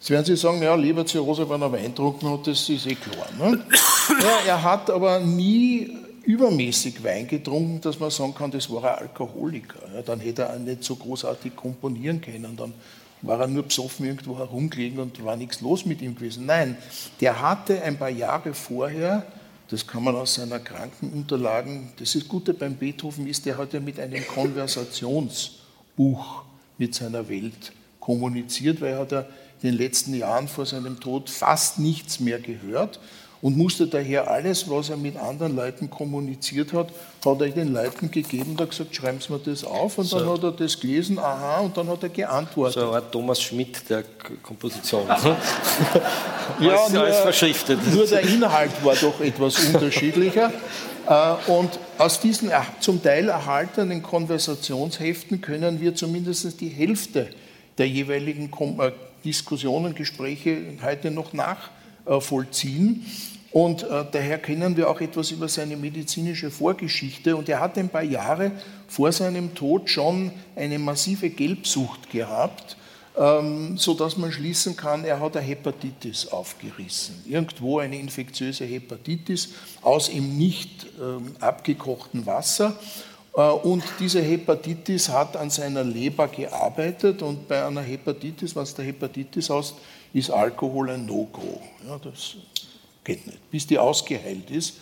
[0.00, 3.28] Jetzt werden Sie sagen, ja, Leberzirrhose, wenn er Wein getrunken hat, das ist eh klar.
[3.38, 3.64] Ne?
[4.08, 8.98] Ja, er hat aber nie übermäßig Wein getrunken, dass man sagen kann, das war ein
[8.98, 9.78] Alkoholiker.
[9.94, 12.56] Ja, dann hätte er nicht so großartig komponieren können.
[12.56, 12.74] Dann
[13.22, 16.46] war er nur besoffen irgendwo herumgelegen und war nichts los mit ihm gewesen.
[16.46, 16.76] Nein,
[17.20, 19.24] der hatte ein paar Jahre vorher,
[19.68, 23.80] das kann man aus seiner Krankenunterlagen, das ist Gute beim Beethoven ist, der hat ja
[23.80, 26.44] mit einem Konversationsbuch
[26.78, 29.20] mit seiner Welt kommuniziert, weil er hat ja
[29.62, 33.00] in den letzten Jahren vor seinem Tod fast nichts mehr gehört
[33.46, 36.88] und musste daher alles, was er mit anderen Leuten kommuniziert hat,
[37.24, 40.28] hat er den Leuten gegeben und hat gesagt, schreiben Sie mir das auf und dann
[40.28, 42.82] hat er das gelesen, aha, und dann hat er geantwortet.
[42.82, 44.02] So Art Thomas Schmidt der
[44.42, 45.06] Komposition.
[45.06, 45.16] Ja,
[46.58, 47.78] alles, nur, alles verschriftet.
[47.94, 50.52] Nur der Inhalt war doch etwas unterschiedlicher.
[51.08, 57.28] Äh, Und aus diesen zum Teil erhaltenen Konversationsheften können wir zumindest die Hälfte
[57.78, 58.90] der jeweiligen äh,
[59.24, 63.06] Diskussionen, Gespräche heute noch nachvollziehen.
[63.56, 67.34] Und äh, daher kennen wir auch etwas über seine medizinische Vorgeschichte.
[67.34, 68.50] Und er hat ein paar Jahre
[68.86, 72.76] vor seinem Tod schon eine massive Gelbsucht gehabt.
[73.16, 77.22] ähm, sodass man schließen kann, er hat eine Hepatitis aufgerissen.
[77.26, 82.78] Irgendwo eine infektiöse Hepatitis aus im nicht ähm, abgekochten Wasser.
[83.34, 88.84] Äh, und diese Hepatitis hat an seiner Leber gearbeitet und bei einer Hepatitis, was der
[88.84, 89.76] Hepatitis heißt,
[90.12, 91.62] ist Alkohol ein No-Go.
[91.88, 92.36] Ja, das
[93.06, 93.50] geht nicht.
[93.50, 94.74] Bis die ausgeheilt ist,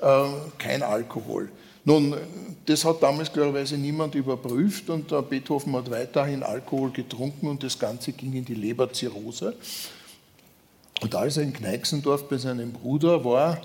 [0.00, 0.24] äh,
[0.56, 1.50] kein Alkohol.
[1.84, 2.16] Nun,
[2.64, 8.12] das hat damals klarerweise niemand überprüft und Beethoven hat weiterhin Alkohol getrunken und das Ganze
[8.12, 9.56] ging in die Leberzirrhose.
[11.00, 13.60] Und als er in Kneixendorf bei seinem Bruder war,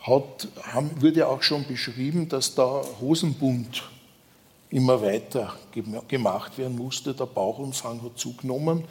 [0.00, 3.84] hat, haben, wurde auch schon beschrieben, dass der Hosenbund
[4.70, 5.54] immer weiter
[6.08, 7.14] gemacht werden musste.
[7.14, 8.82] Der Bauchumfang hat zugenommen.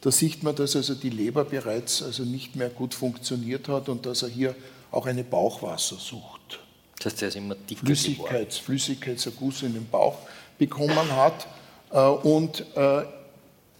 [0.00, 4.06] Da sieht man, dass also die Leber bereits also nicht mehr gut funktioniert hat und
[4.06, 4.54] dass er hier
[4.90, 6.60] auch eine Bauchwassersucht
[7.00, 10.18] das heißt, er ist immer dicker Flüssigkeits, Flüssigkeitserguss in den Bauch
[10.58, 11.46] bekommen hat.
[11.90, 13.04] Äh, und äh,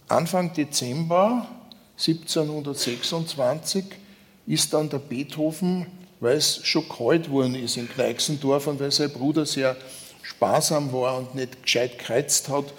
[0.09, 1.47] Anfang Dezember
[1.99, 3.85] 1726
[4.47, 5.87] ist dann der Beethoven,
[6.21, 9.77] weil es schon kalt worden ist in Kneixendorf und weil sein Bruder sehr
[10.23, 12.73] sparsam war und nicht gescheit gekreuzt hat,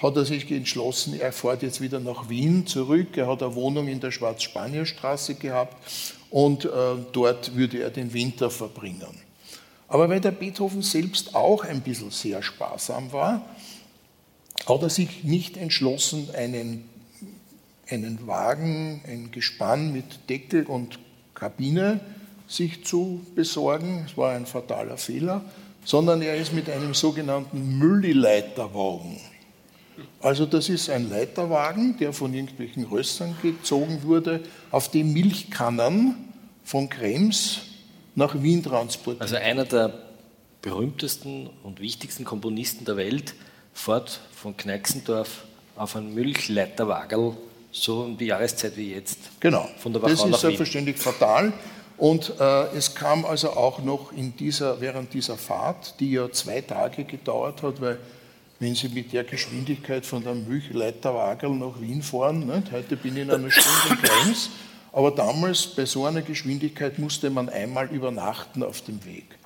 [0.00, 3.16] hat er sich entschlossen, er fährt jetzt wieder nach Wien zurück.
[3.16, 5.76] Er hat eine Wohnung in der Schwarz-Spanier-Straße gehabt
[6.30, 6.68] und äh,
[7.12, 9.28] dort würde er den Winter verbringen.
[9.88, 13.44] Aber weil der Beethoven selbst auch ein bisschen sehr sparsam war,
[14.66, 16.84] hat er sich nicht entschlossen, einen,
[17.88, 20.98] einen Wagen, ein Gespann mit Deckel und
[21.34, 22.00] Kabine
[22.46, 24.04] sich zu besorgen.
[24.06, 25.42] Es war ein fataler Fehler,
[25.84, 29.18] sondern er ist mit einem sogenannten Müllileiterwagen.
[30.20, 34.40] Also das ist ein Leiterwagen, der von irgendwelchen Rössern gezogen wurde,
[34.70, 36.16] auf dem Milchkannen
[36.64, 37.60] von Krems
[38.14, 39.22] nach Wien transportiert.
[39.22, 39.92] Also einer der
[40.60, 43.34] berühmtesten und wichtigsten Komponisten der Welt
[43.72, 45.44] fährt von Kneixendorf
[45.76, 47.36] auf einen Milchleiterwagel,
[47.70, 49.18] so um die Jahreszeit wie jetzt.
[49.38, 51.52] Genau, von der Wachau das ist selbstverständlich fatal.
[51.96, 56.60] Und äh, es kam also auch noch in dieser, während dieser Fahrt, die ja zwei
[56.60, 57.98] Tage gedauert hat, weil
[58.60, 62.72] wenn Sie mit der Geschwindigkeit von der Milchleiterwagel nach Wien fahren, nicht?
[62.72, 64.50] heute bin ich in einer Stunde Krems,
[64.92, 69.38] aber damals bei so einer Geschwindigkeit musste man einmal übernachten auf dem Weg.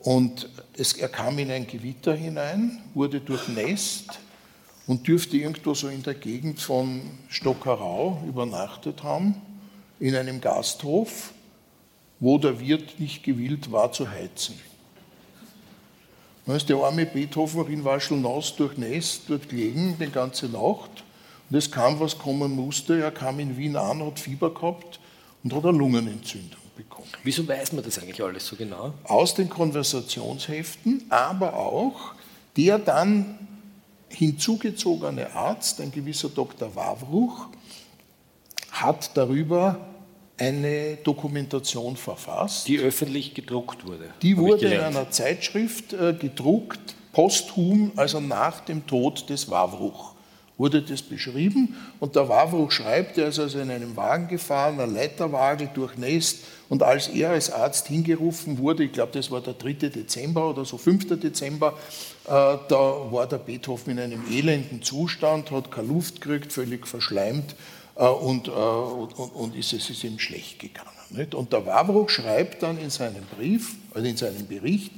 [0.00, 4.18] Und es, er kam in ein Gewitter hinein, wurde durchnässt
[4.86, 9.34] und dürfte irgendwo so in der Gegend von Stockerau übernachtet haben,
[10.00, 11.32] in einem Gasthof,
[12.18, 14.58] wo der Wirt nicht gewillt war zu heizen.
[16.56, 21.04] Ist der arme Beethoven in Waschelnaus durchnässt dort gelegen, die ganze Nacht
[21.50, 23.00] und es kam, was kommen musste.
[23.00, 25.00] Er kam in Wien an, hat Fieber gehabt
[25.42, 27.08] und hat eine Lungenentzündung bekommen.
[27.24, 28.94] Wieso weiß man das eigentlich alles so genau?
[29.04, 32.14] Aus den Konversationsheften, aber auch
[32.56, 33.48] der dann
[34.08, 36.74] hinzugezogene Arzt, ein gewisser Dr.
[36.74, 37.48] Wawruch,
[38.70, 39.89] hat darüber
[40.40, 42.66] eine Dokumentation verfasst.
[42.66, 44.10] Die öffentlich gedruckt wurde.
[44.22, 46.80] Die wurde in einer Zeitschrift äh, gedruckt,
[47.12, 50.14] posthum, also nach dem Tod des Wawruch
[50.60, 54.92] wurde das beschrieben und der Wawruch schreibt, er ist also in einem Wagen gefahren, ein
[54.92, 59.72] Leiterwagen durchnässt und als er als Arzt hingerufen wurde, ich glaube, das war der 3.
[59.88, 61.18] Dezember oder so 5.
[61.18, 61.78] Dezember,
[62.26, 67.54] äh, da war der Beethoven in einem elenden Zustand, hat keine Luft gekriegt, völlig verschleimt
[68.04, 70.88] und, äh, und, und ist, es ist ihm schlecht gegangen.
[71.34, 74.92] Und der Wawruch schreibt dann in seinem Brief, also in seinem Bericht,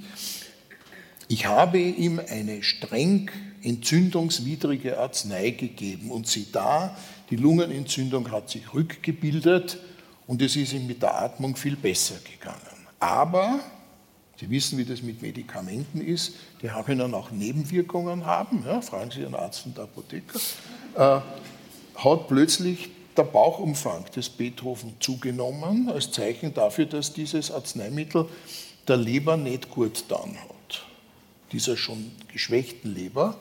[1.28, 3.30] ich habe ihm eine streng
[3.62, 6.96] entzündungswidrige Arznei gegeben und sieh da,
[7.30, 9.78] die Lungenentzündung hat sich rückgebildet
[10.26, 12.86] und es ist ihm mit der Atmung viel besser gegangen.
[13.00, 13.60] Aber,
[14.38, 19.10] Sie wissen, wie das mit Medikamenten ist, die haben dann auch Nebenwirkungen haben, ja, fragen
[19.10, 20.38] Sie Ihren Arzt und Apotheker,
[20.96, 21.20] äh,
[22.04, 28.26] hat plötzlich der Bauchumfang des Beethoven zugenommen, als Zeichen dafür, dass dieses Arzneimittel
[28.88, 30.52] der Leber nicht gut dann hat
[31.52, 33.36] dieser schon geschwächten Leber.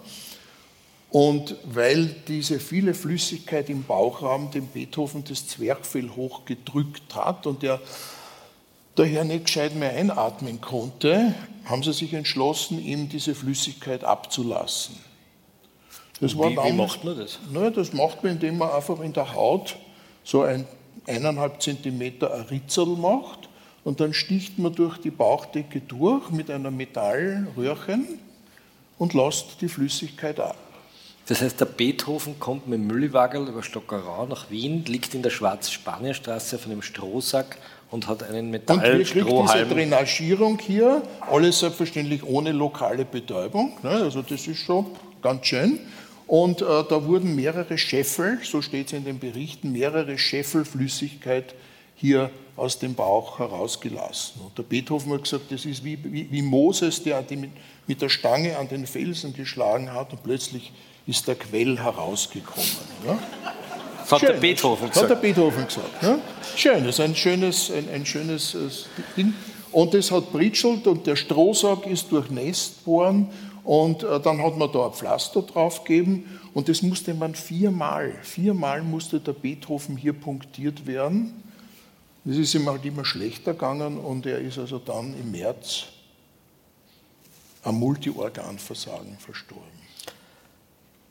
[1.09, 7.81] Und weil diese viele Flüssigkeit im Bauchraum dem Beethoven das Zwerchfell hochgedrückt hat und er
[8.95, 11.33] daher nicht gescheit mehr einatmen konnte,
[11.65, 14.95] haben sie sich entschlossen, ihm diese Flüssigkeit abzulassen.
[16.21, 17.39] Das wie, damals, wie macht man das?
[17.51, 19.75] Naja, das macht man, indem man einfach in der Haut
[20.23, 20.65] so ein
[21.07, 23.49] eineinhalb Zentimeter ein Ritzel macht
[23.83, 28.19] und dann sticht man durch die Bauchdecke durch mit einer Metallröhrchen
[28.97, 30.57] und lässt die Flüssigkeit ab.
[31.27, 35.29] Das heißt, der Beethoven kommt mit dem Mülliwagel über Stockerau nach Wien, liegt in der
[35.29, 37.57] Schwarz-Spanier-Straße auf einem Strohsack
[37.89, 39.37] und hat einen Metallstrohhalm.
[39.37, 43.73] Und diese Drainagierung hier, alles selbstverständlich ohne lokale Betäubung.
[43.81, 43.89] Ne?
[43.89, 44.87] Also das ist schon
[45.21, 45.79] ganz schön.
[46.31, 51.53] Und äh, da wurden mehrere Scheffel, so steht es in den Berichten, mehrere Scheffel Flüssigkeit
[51.97, 54.39] hier aus dem Bauch herausgelassen.
[54.39, 57.49] Und der Beethoven hat gesagt, das ist wie, wie, wie Moses, der mit,
[57.85, 60.71] mit, der Stange an den Felsen geschlagen hat und plötzlich
[61.05, 62.69] ist der Quell herausgekommen.
[63.05, 63.19] Ja?
[63.99, 65.03] Das hat Schön, der Beethoven gesagt.
[65.03, 66.01] Hat der Beethoven gesagt.
[66.01, 66.17] Ja?
[66.55, 68.69] Schön, das ist ein schönes, ein, ein schönes äh,
[69.17, 69.33] Ding.
[69.73, 73.27] Und das hat britschelt und der Strohsack ist durchnässt worden
[73.63, 78.13] und äh, dann hat man da ein Pflaster drauf gegeben und das musste man viermal,
[78.23, 81.43] viermal musste der Beethoven hier punktiert werden.
[82.23, 85.85] Das ist ihm halt immer schlechter gegangen und er ist also dann im März
[87.63, 89.81] am Multiorganversagen verstorben.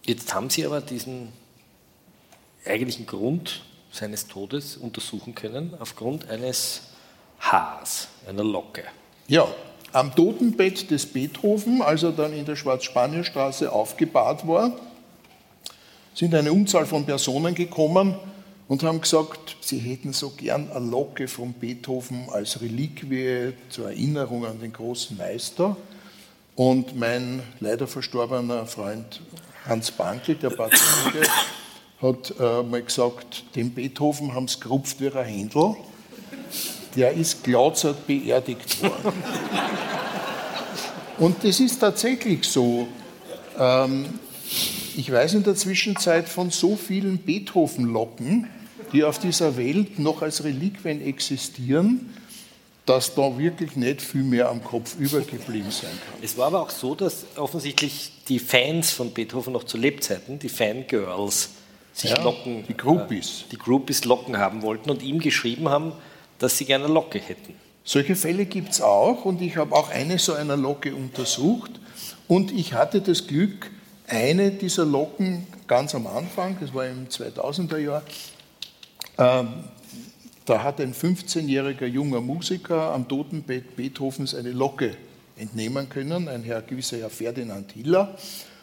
[0.05, 1.33] Jetzt haben Sie aber diesen
[2.65, 6.83] eigentlichen Grund seines Todes untersuchen können aufgrund eines
[7.41, 8.85] Haars, einer Locke.
[9.27, 9.49] Ja,
[9.93, 14.73] am Totenbett des Beethoven, als er dann in der Schwarz-Spanier-Straße aufgebahrt war,
[16.15, 18.15] sind eine Unzahl von Personen gekommen
[18.69, 24.47] und haben gesagt, sie hätten so gern eine Locke von Beethoven als Reliquie zur Erinnerung
[24.47, 25.77] an den großen Meister.
[26.55, 29.23] Und mein leider verstorbener Freund
[29.67, 31.29] Hans Bankel, der Patronike,
[32.01, 35.77] hat äh, mal gesagt, dem Beethoven haben sie gerupft wie ein Händel
[36.97, 39.23] der ist glatzert beerdigt worden.
[41.19, 42.89] Und das ist tatsächlich so.
[43.59, 44.07] Ähm,
[44.97, 48.49] ich weiß in der Zwischenzeit von so vielen Beethoven-Locken,
[48.93, 52.15] die auf dieser Welt noch als Reliquien existieren,
[52.87, 56.19] dass da wirklich nicht viel mehr am Kopf übergeblieben sein kann.
[56.23, 60.49] Es war aber auch so, dass offensichtlich die Fans von Beethoven noch zu Lebzeiten, die
[60.49, 61.51] Fangirls,
[61.93, 63.43] sich ja, Locken, die Groupies.
[63.43, 65.93] Äh, die Groupies Locken haben wollten und ihm geschrieben haben,
[66.41, 67.55] dass sie gerne Locke hätten.
[67.85, 71.71] Solche Fälle gibt es auch und ich habe auch eine so einer Locke untersucht
[72.27, 73.71] und ich hatte das Glück,
[74.09, 78.03] eine dieser Locken ganz am Anfang, das war im 2000er Jahr,
[79.19, 79.49] ähm,
[80.47, 84.97] da hat ein 15-jähriger junger Musiker am Totenbett Beethovens eine Locke
[85.37, 88.17] entnehmen können, ein Herr, gewisser Herr Ferdinand Hiller.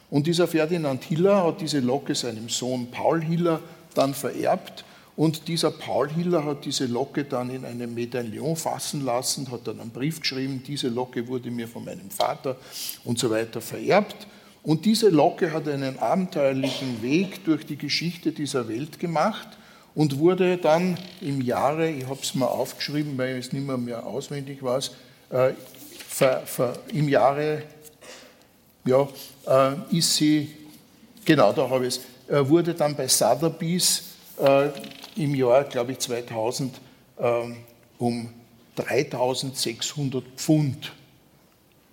[0.10, 3.62] Und dieser Ferdinand Hiller hat diese Locke seinem Sohn Paul Hiller
[3.94, 4.84] dann vererbt
[5.18, 9.80] und dieser Paul Hiller hat diese Locke dann in einem Medaillon fassen lassen, hat dann
[9.80, 12.56] einen Brief geschrieben, diese Locke wurde mir von meinem Vater
[13.04, 14.28] und so weiter vererbt.
[14.62, 19.48] Und diese Locke hat einen abenteuerlichen Weg durch die Geschichte dieser Welt gemacht
[19.96, 24.06] und wurde dann im Jahre, ich habe es mal aufgeschrieben, weil es nicht mehr, mehr
[24.06, 24.92] auswendig weiß,
[25.32, 25.54] äh,
[26.08, 27.64] ver, ver, im Jahre,
[28.86, 29.08] ja,
[29.48, 30.54] äh, ist sie,
[31.26, 31.96] genau da habe ich
[32.28, 34.04] es, äh, wurde dann bei Sotheby's
[34.38, 34.70] äh,
[35.18, 36.80] im Jahr, glaube ich, 2000
[37.20, 37.58] ähm,
[37.98, 38.30] um
[38.76, 40.92] 3600 Pfund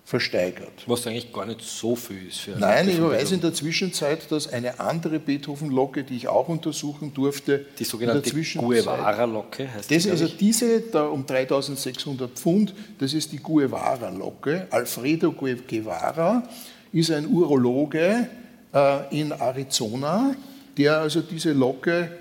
[0.05, 0.83] versteigert.
[0.85, 2.41] Was eigentlich gar nicht so viel ist.
[2.41, 7.11] Für Nein, ich weiß in der Zwischenzeit, dass eine andere Beethoven-Locke, die ich auch untersuchen
[7.11, 10.07] durfte, die sogenannte Guevara-Locke heißt das.
[10.07, 14.67] Also diese da um 3600 Pfund, das ist die Guevara-Locke.
[14.69, 16.43] Alfredo Guevara
[16.93, 18.29] ist ein Urologe
[18.73, 20.35] äh, in Arizona,
[20.77, 22.11] der also diese Locke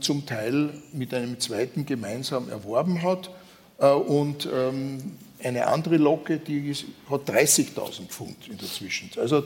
[0.00, 3.30] zum Teil mit einem zweiten gemeinsam erworben hat.
[3.78, 6.74] Äh, und ähm, eine andere Locke, die
[7.10, 9.22] hat 30.000 Pfund in der Zwischenzeit.
[9.22, 9.44] Also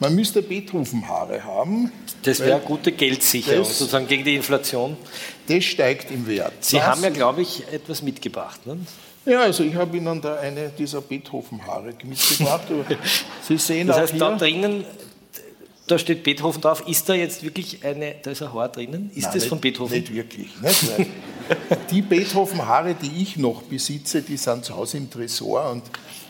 [0.00, 1.90] man müsste Beethoven-Haare haben.
[2.22, 4.96] Das wäre gute Geldsicherung, das, sozusagen gegen die Inflation.
[5.48, 6.52] Das steigt im Wert.
[6.60, 8.64] Sie das, haben ja, glaube ich, etwas mitgebracht.
[8.66, 8.78] Ne?
[9.26, 12.68] Ja, also ich habe Ihnen da eine dieser Beethoven-Haare mitgebracht.
[13.46, 14.84] Sie sehen das heißt, auch hier, da drinnen
[15.90, 16.84] da steht Beethoven drauf.
[16.86, 19.10] Ist da jetzt wirklich eine, da ist ein Haar drinnen?
[19.14, 19.98] Ist Nein, das nicht, von Beethoven?
[19.98, 20.48] Nicht wirklich.
[20.60, 21.10] Nicht?
[21.90, 25.82] die Beethoven-Haare, die ich noch besitze, die sind zu Hause im Tresor und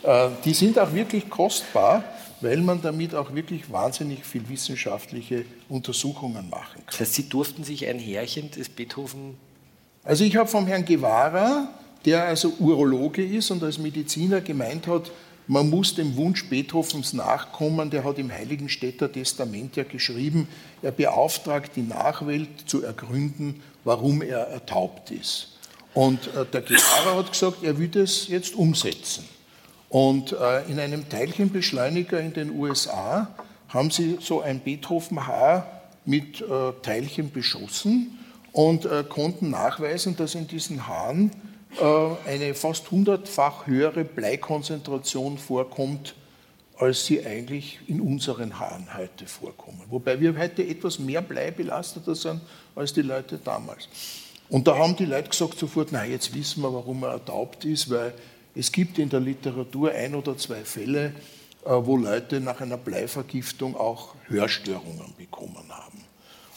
[0.03, 2.03] äh, die sind auch wirklich kostbar,
[2.41, 6.85] weil man damit auch wirklich wahnsinnig viel wissenschaftliche Untersuchungen machen kann.
[6.87, 9.37] Das heißt, Sie durften sich ein Härchen des Beethoven.
[10.03, 11.67] Also ich habe vom Herrn Guevara,
[12.05, 15.11] der also Urologe ist und als Mediziner gemeint hat,
[15.49, 20.47] man muss dem Wunsch Beethovens nachkommen, der hat im Heiligenstädter Testament ja geschrieben,
[20.83, 25.57] er beauftragt die Nachwelt zu ergründen, warum er ertaubt ist.
[25.95, 29.25] Und äh, der Guevara hat gesagt, er will das jetzt umsetzen.
[29.89, 33.33] Und äh, in einem Teilchenbeschleuniger in den USA
[33.69, 35.65] haben sie so ein Beethoven-Haar
[36.05, 36.45] mit äh,
[36.83, 38.19] Teilchen beschossen
[38.51, 41.31] und konnten nachweisen, dass in diesen Haaren
[42.25, 46.15] eine fast hundertfach höhere Bleikonzentration vorkommt,
[46.77, 49.81] als sie eigentlich in unseren Haaren heute vorkommen.
[49.89, 52.41] Wobei wir heute etwas mehr bleibelasteter sind
[52.75, 53.89] als die Leute damals.
[54.49, 57.89] Und da haben die Leute gesagt sofort, na jetzt wissen wir, warum er ertaubt ist,
[57.89, 58.13] weil
[58.55, 61.13] es gibt in der Literatur ein oder zwei Fälle,
[61.65, 66.08] äh, wo Leute nach einer Bleivergiftung auch Hörstörungen bekommen haben.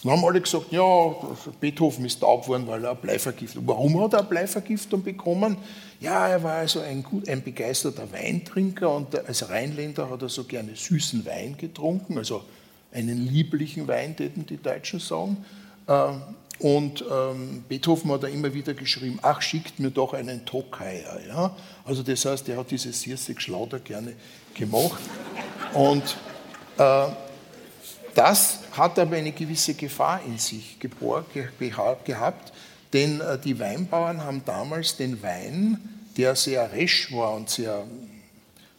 [0.03, 1.15] Und haben alle gesagt, ja,
[1.61, 3.63] Beethoven ist taub worden, weil er eine Bleivergiftung.
[3.67, 5.57] Warum hat er eine Bleivergiftung bekommen?
[6.01, 10.43] Ja, er war also ein, gut, ein begeisterter Weintrinker und als Rheinländer hat er so
[10.43, 12.43] gerne süßen Wein getrunken, also
[12.91, 15.45] einen lieblichen Wein, täten die Deutschen sagen.
[15.87, 16.23] Ähm,
[16.59, 21.21] und ähm, Beethoven hat da immer wieder geschrieben, ach, schickt mir doch einen Tokaier.
[21.29, 21.57] Ja?
[21.85, 24.15] Also das heißt, er hat dieses Siersig Schlauder gerne
[24.55, 25.01] gemacht.
[25.75, 26.17] Und
[26.79, 27.07] äh,
[28.15, 32.53] das hat aber eine gewisse Gefahr in sich gehabt,
[32.93, 35.79] denn äh, die Weinbauern haben damals den Wein,
[36.17, 37.85] der sehr resch war und sehr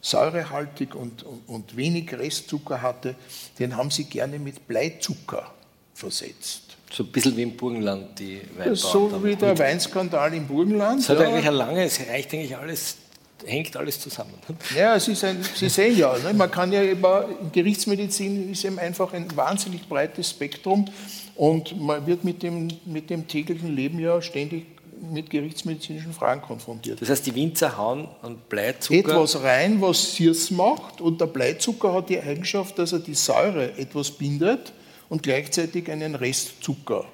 [0.00, 3.14] säurehaltig und, und, wenig Restzucker hatte,
[3.58, 5.50] den haben sie gerne mit Bleizucker
[5.94, 6.76] versetzt.
[6.92, 8.76] So ein bisschen wie im Burgenland, die Weinbauern.
[8.76, 11.00] So wie der Weinskandal im Burgenland.
[11.00, 11.26] Es hat ja.
[11.26, 12.96] eigentlich eine lange, es reicht eigentlich alles
[13.44, 14.34] hängt alles zusammen.
[14.74, 19.12] Ja, ist ein, Sie sehen ja, ne, man kann ja über Gerichtsmedizin ist eben einfach
[19.12, 20.86] ein wahnsinnig breites Spektrum
[21.34, 24.66] und man wird mit dem, mit dem täglichen Leben ja ständig
[25.10, 27.00] mit gerichtsmedizinischen Fragen konfrontiert.
[27.00, 28.98] Das heißt, die Winzer hauen an Bleizucker.
[28.98, 33.76] Etwas rein, was Sirs macht, und der Bleizucker hat die Eigenschaft, dass er die Säure
[33.76, 34.72] etwas bindet
[35.08, 37.04] und gleichzeitig einen Restzucker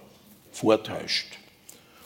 [0.52, 1.38] vortäuscht.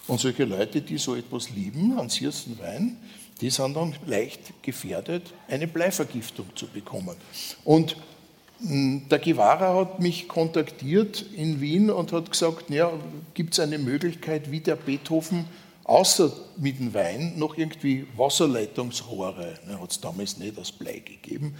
[0.06, 2.98] Und solche Leute, die so etwas lieben an Sirsen Wein,
[3.40, 7.16] die sind dann leicht gefährdet, eine Bleivergiftung zu bekommen.
[7.64, 7.96] Und
[8.60, 12.92] hm, der Guevara hat mich kontaktiert in Wien und hat gesagt, ja,
[13.34, 15.46] gibt es eine Möglichkeit, wie der Beethoven
[15.84, 21.54] außer mit dem Wein noch irgendwie Wasserleitungsrohre, ne, hat es damals nicht aus Blei gegeben.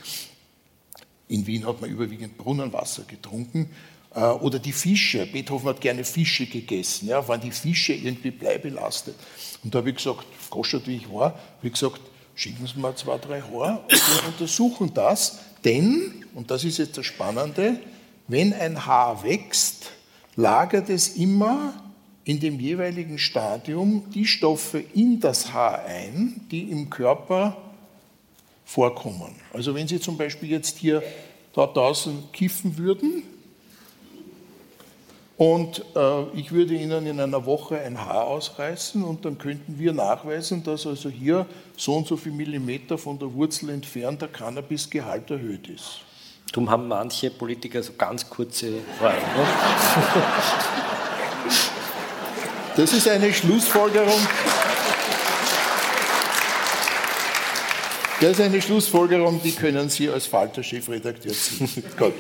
[1.28, 3.70] In Wien hat man überwiegend Brunnenwasser getrunken.
[4.14, 5.26] Äh, oder die Fische.
[5.26, 7.08] Beethoven hat gerne Fische gegessen.
[7.08, 9.16] Ja, waren die Fische irgendwie bleibelastet?
[9.62, 12.00] Und da habe ich gesagt, Goschert wie ich war, habe ich gesagt,
[12.34, 15.38] schicken Sie mir zwei, drei Haare und wir untersuchen das.
[15.64, 17.80] Denn, und das ist jetzt das Spannende,
[18.28, 19.90] wenn ein Haar wächst,
[20.36, 21.74] lagert es immer
[22.24, 27.56] in dem jeweiligen Stadium die Stoffe in das Haar ein, die im Körper
[28.64, 29.34] vorkommen.
[29.52, 31.02] Also wenn Sie zum Beispiel jetzt hier
[31.54, 33.22] da draußen kiffen würden,
[35.44, 39.92] und äh, ich würde Ihnen in einer Woche ein Haar ausreißen und dann könnten wir
[39.92, 41.44] nachweisen, dass also hier
[41.76, 46.00] so und so viel Millimeter von der Wurzel entfernt der Cannabisgehalt erhöht ist.
[46.50, 49.16] Darum haben manche Politiker so ganz kurze Haare.
[49.16, 49.20] Ne?
[52.76, 54.20] Das ist eine Schlussfolgerung.
[58.20, 61.68] Das ist eine Schlussfolgerung, die können Sie als Falter-Chefredakteur ziehen.
[61.96, 62.14] Gut.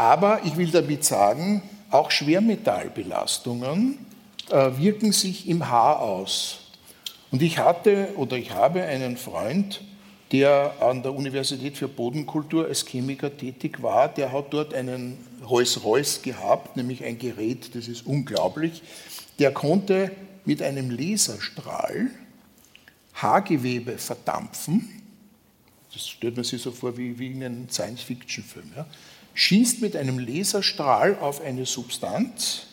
[0.00, 3.98] Aber ich will damit sagen, auch Schwermetallbelastungen
[4.48, 6.60] äh, wirken sich im Haar aus.
[7.30, 9.82] Und ich hatte oder ich habe einen Freund,
[10.32, 16.22] der an der Universität für Bodenkultur als Chemiker tätig war, der hat dort einen Rolls-Royce
[16.22, 18.82] gehabt, nämlich ein Gerät, das ist unglaublich.
[19.38, 20.12] Der konnte
[20.46, 22.10] mit einem Laserstrahl
[23.12, 24.88] Haargewebe verdampfen.
[25.92, 28.72] Das stellt man sich so vor wie, wie in einem Science-Fiction-Film.
[28.74, 28.86] Ja
[29.40, 32.66] schießt mit einem Laserstrahl auf eine Substanz,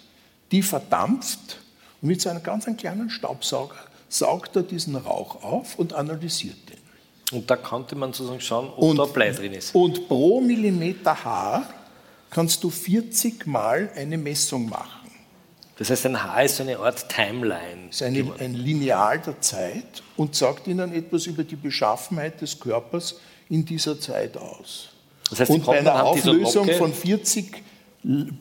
[0.52, 1.60] die verdampft
[2.02, 3.78] und mit so einem ganz kleinen Staubsauger
[4.10, 7.38] saugt er diesen Rauch auf und analysiert den.
[7.38, 9.74] Und da konnte man sozusagen schauen, ob und, da Blei drin ist.
[9.74, 11.70] Und pro Millimeter Haar
[12.30, 15.10] kannst du 40 Mal eine Messung machen.
[15.78, 17.90] Das heißt, ein Haar ist so eine Art Timeline.
[17.90, 23.16] ist eine, ein Lineal der Zeit und sagt ihnen etwas über die Beschaffenheit des Körpers
[23.48, 24.90] in dieser Zeit aus.
[25.30, 27.64] Das heißt, und bei einer Auflösung von 40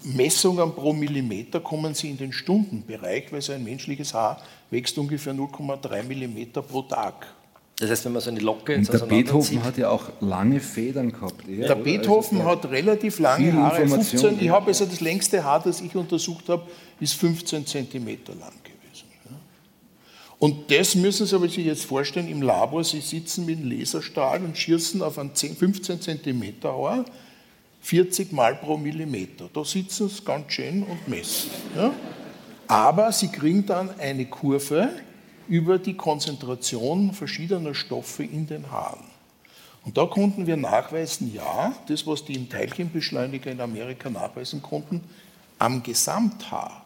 [0.05, 4.41] Messungen pro Millimeter kommen Sie in den Stundenbereich, weil so ein menschliches Haar
[4.71, 7.27] wächst ungefähr 0,3 Millimeter pro Tag.
[7.79, 11.13] Das heißt, wenn man so eine Locke Und der Beethoven hat ja auch lange Federn
[11.13, 11.47] gehabt.
[11.47, 11.85] Eher, der oder?
[11.85, 13.87] Beethoven also hat relativ lange Haare.
[13.87, 16.63] 15, ich habe also das längste Haar, das ich untersucht habe,
[17.01, 18.76] ist 15 Zentimeter lang gewesen.
[20.39, 24.57] Und das müssen Sie sich jetzt vorstellen, im Labor, Sie sitzen mit einem Laserstrahl und
[24.57, 27.05] schießen auf ein 10, 15 cm Haar
[27.81, 29.49] 40 Mal pro Millimeter.
[29.53, 31.51] Da sitzen Sie ganz schön und messen.
[31.75, 31.93] Ja?
[32.67, 34.91] Aber Sie kriegen dann eine Kurve
[35.49, 39.05] über die Konzentration verschiedener Stoffe in den Haaren.
[39.85, 45.01] Und da konnten wir nachweisen, ja, das, was die im Teilchenbeschleuniger in Amerika nachweisen konnten,
[45.61, 46.85] am Gesamthaar,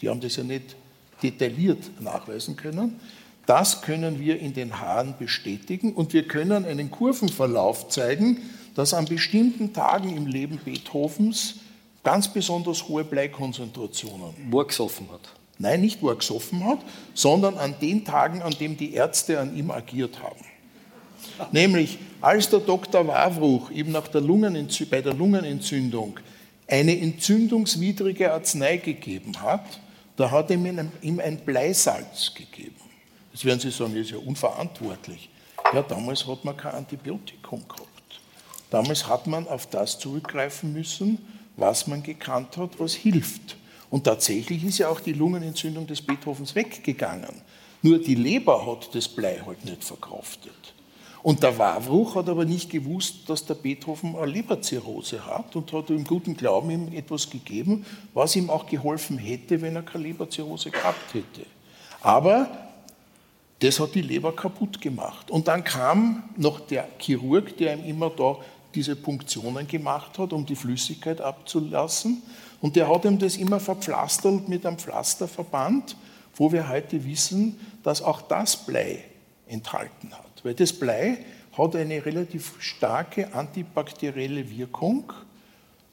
[0.00, 0.74] die haben das ja nicht
[1.22, 3.00] detailliert nachweisen können.
[3.46, 8.38] Das können wir in den Haaren bestätigen und wir können einen Kurvenverlauf zeigen,
[8.74, 11.56] dass an bestimmten Tagen im Leben Beethovens
[12.04, 14.34] ganz besonders hohe Bleikonzentrationen.
[14.50, 15.20] Wo gesoffen hat.
[15.58, 16.78] Nein, nicht wo gesoffen hat,
[17.14, 20.40] sondern an den Tagen, an denen die Ärzte an ihm agiert haben.
[21.52, 23.04] Nämlich Als der Dr.
[23.08, 26.20] Wawruch eben nach der bei der Lungenentzündung
[26.68, 29.80] eine entzündungswidrige Arznei gegeben hat,
[30.22, 32.76] da hat er ihm ein Bleisalz gegeben.
[33.32, 35.28] Jetzt werden Sie sagen, das ist ja unverantwortlich.
[35.74, 38.20] Ja, damals hat man kein Antibiotikum gehabt.
[38.70, 41.18] Damals hat man auf das zurückgreifen müssen,
[41.56, 43.56] was man gekannt hat, was hilft.
[43.90, 47.42] Und tatsächlich ist ja auch die Lungenentzündung des Beethovens weggegangen.
[47.82, 50.72] Nur die Leber hat das Blei halt nicht verkraftet.
[51.22, 55.90] Und der Wawruch hat aber nicht gewusst, dass der Beethoven eine Leberzirrhose hat und hat
[55.90, 60.70] im guten Glauben ihm etwas gegeben, was ihm auch geholfen hätte, wenn er keine Leberzirrhose
[60.70, 61.46] gehabt hätte.
[62.00, 62.48] Aber
[63.60, 65.30] das hat die Leber kaputt gemacht.
[65.30, 68.38] Und dann kam noch der Chirurg, der ihm immer da
[68.74, 72.22] diese Punktionen gemacht hat, um die Flüssigkeit abzulassen.
[72.60, 75.96] Und der hat ihm das immer verpflastert mit einem Pflasterverband,
[76.34, 79.04] wo wir heute wissen, dass auch das Blei
[79.46, 80.31] enthalten hat.
[80.42, 81.18] Weil das Blei
[81.56, 85.12] hat eine relativ starke antibakterielle Wirkung.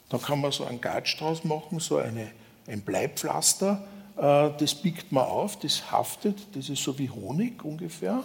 [0.09, 2.31] Da kann man so einen Gatsch draus machen, so eine,
[2.67, 3.83] ein Bleipflaster.
[4.17, 8.23] Äh, das biegt man auf, das haftet, das ist so wie Honig ungefähr.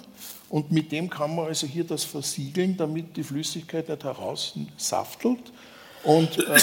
[0.48, 5.52] Und mit dem kann man also hier das versiegeln, damit die Flüssigkeit nicht heraussaftelt.
[6.04, 6.58] Und äh,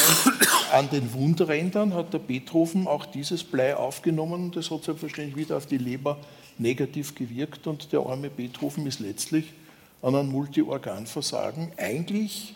[0.72, 5.58] an den Wundrändern hat der Beethoven auch dieses Blei aufgenommen und das hat selbstverständlich wieder
[5.58, 6.18] auf die Leber
[6.58, 9.54] negativ gewirkt und der arme Beethoven ist letztlich
[10.02, 12.56] an einem Multiorganversagen eigentlich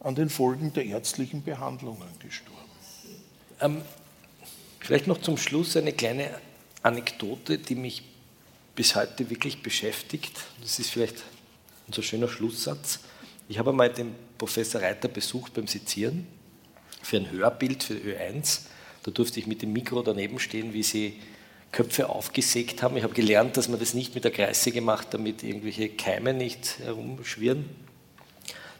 [0.00, 2.58] an den Folgen der ärztlichen Behandlungen gestorben.
[3.60, 3.82] Ähm,
[4.80, 6.30] vielleicht noch zum Schluss eine kleine
[6.82, 8.02] Anekdote, die mich
[8.74, 10.40] bis heute wirklich beschäftigt.
[10.60, 11.24] Das ist vielleicht
[11.88, 13.00] unser schöner Schlusssatz.
[13.48, 16.26] Ich habe einmal den Professor Reiter besucht beim Sezieren
[17.02, 18.60] für ein Hörbild für Ö1.
[19.02, 21.18] Da durfte ich mit dem Mikro daneben stehen, wie sie
[21.72, 22.96] Köpfe aufgesägt haben.
[22.96, 26.78] Ich habe gelernt, dass man das nicht mit der Kreise macht, damit irgendwelche Keime nicht
[26.78, 27.68] herumschwirren.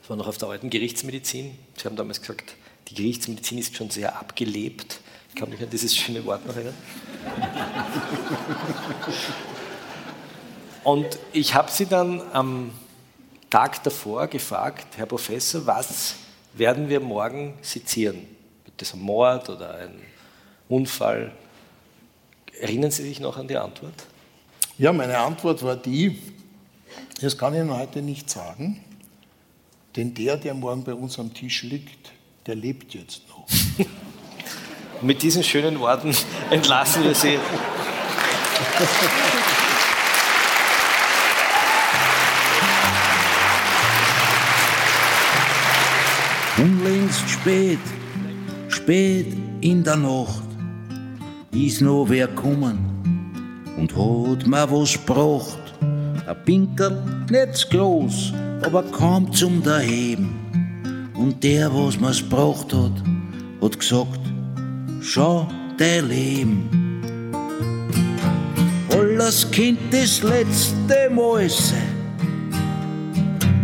[0.00, 1.56] Das war noch auf der alten Gerichtsmedizin.
[1.76, 2.54] Sie haben damals gesagt,
[2.88, 5.00] die Gerichtsmedizin ist schon sehr abgelebt.
[5.28, 6.74] Ich kann mich an dieses schöne Wort noch erinnern.
[10.84, 12.70] Und ich habe sie dann am
[13.50, 16.14] Tag davor gefragt, Herr Professor, was
[16.54, 18.26] werden wir morgen sezieren?
[18.64, 20.00] Wird das ein Mord oder ein
[20.68, 21.32] Unfall?
[22.60, 23.94] Erinnern Sie sich noch an die Antwort?
[24.78, 26.18] Ja, meine Antwort war die,
[27.20, 28.82] das kann ich Ihnen heute nicht sagen,
[29.96, 32.12] denn der, der morgen bei uns am Tisch liegt,
[32.46, 33.46] der lebt jetzt noch.
[35.02, 36.14] Mit diesen schönen Worten
[36.50, 37.38] entlassen wir Sie.
[46.56, 47.78] Unlängst spät,
[48.68, 49.26] spät
[49.60, 50.47] in der Nacht,
[51.52, 52.78] ist noch wer kommen
[53.76, 55.58] und hat mir was gebracht.
[56.26, 60.28] Ein Pinkel, nicht groß, aber kaum zum Daheben.
[61.14, 62.92] Und der, was mir's gebracht hat,
[63.62, 64.20] hat gesagt,
[65.00, 65.48] schau
[65.78, 66.68] dein Leben.
[68.90, 71.10] Alles Kind das letzte
[71.48, 71.78] sein.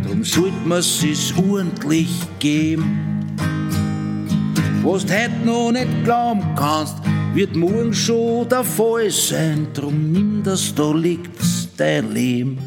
[0.06, 3.00] Drum sollt mir's es ordentlich geben.
[4.82, 6.96] Was du heute noch nicht glauben kannst,
[7.34, 12.58] wird morgen schon der Fall sein, drum nimm das, da liegt's dein Leben.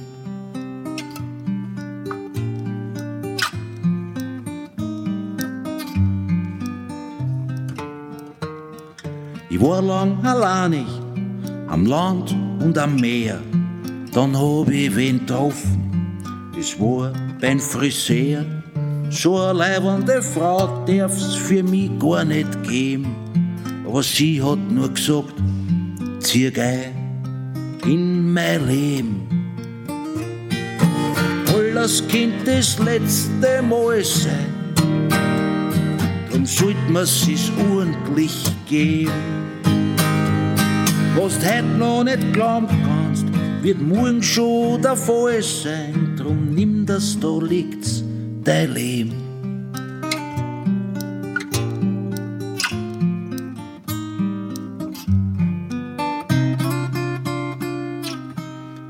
[9.49, 10.85] Ich war lang alleinig
[11.67, 13.39] am Land und am Meer,
[14.13, 16.19] dann hab ich wen getroffen,
[16.55, 18.45] das war beim Friseur.
[19.09, 23.26] So eine leibende Frau darf's für mich gar nicht geben
[23.87, 25.33] aber sie hat nur gesagt,
[26.19, 26.91] zieh geh
[27.85, 29.27] in mein Leben.
[31.55, 34.73] Alles Kind das letzte Mal sein,
[36.29, 38.35] drum sollt man's es ordentlich
[38.67, 39.11] geben.
[41.15, 43.25] Was du heute noch nicht glauben kannst,
[43.61, 48.03] wird morgen schon der Fall sein, drum nimm das, da liegt's,
[48.43, 49.26] dein Leben.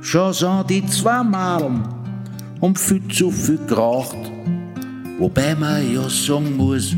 [0.08, 1.84] Schon sind die zwei Malen
[2.62, 4.16] und viel zu viel geraucht.
[5.20, 6.96] Wobei man ja sagen muss,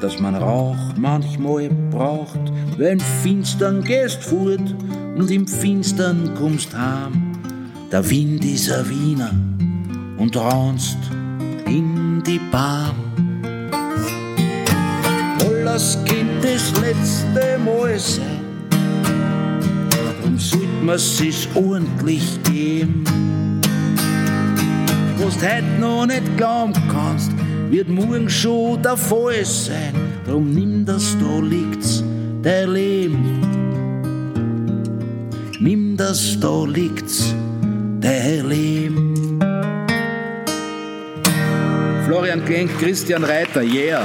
[0.00, 2.38] dass man Rauch manchmal braucht.
[2.76, 4.76] Wenn finstern gehst fort
[5.16, 7.32] und im Finstern kommst heim.
[7.90, 9.32] Der Wind ist ein Wiener
[10.18, 10.98] und raunst
[11.66, 12.94] in die Bahn.
[15.40, 18.31] Alles Kind das letzte Mal sein
[20.82, 23.04] man sich ordentlich geben.
[25.18, 27.30] was du heute noch nicht glauben kannst,
[27.70, 29.94] wird morgen schon der Fall sein.
[30.26, 32.02] Drum nimm das, da liegt's,
[32.42, 33.40] dein Leben.
[35.60, 37.34] Nimm das, da liegt's,
[38.00, 39.38] dein Leben.
[42.06, 44.04] Florian Klenk, Christian Reiter, yeah.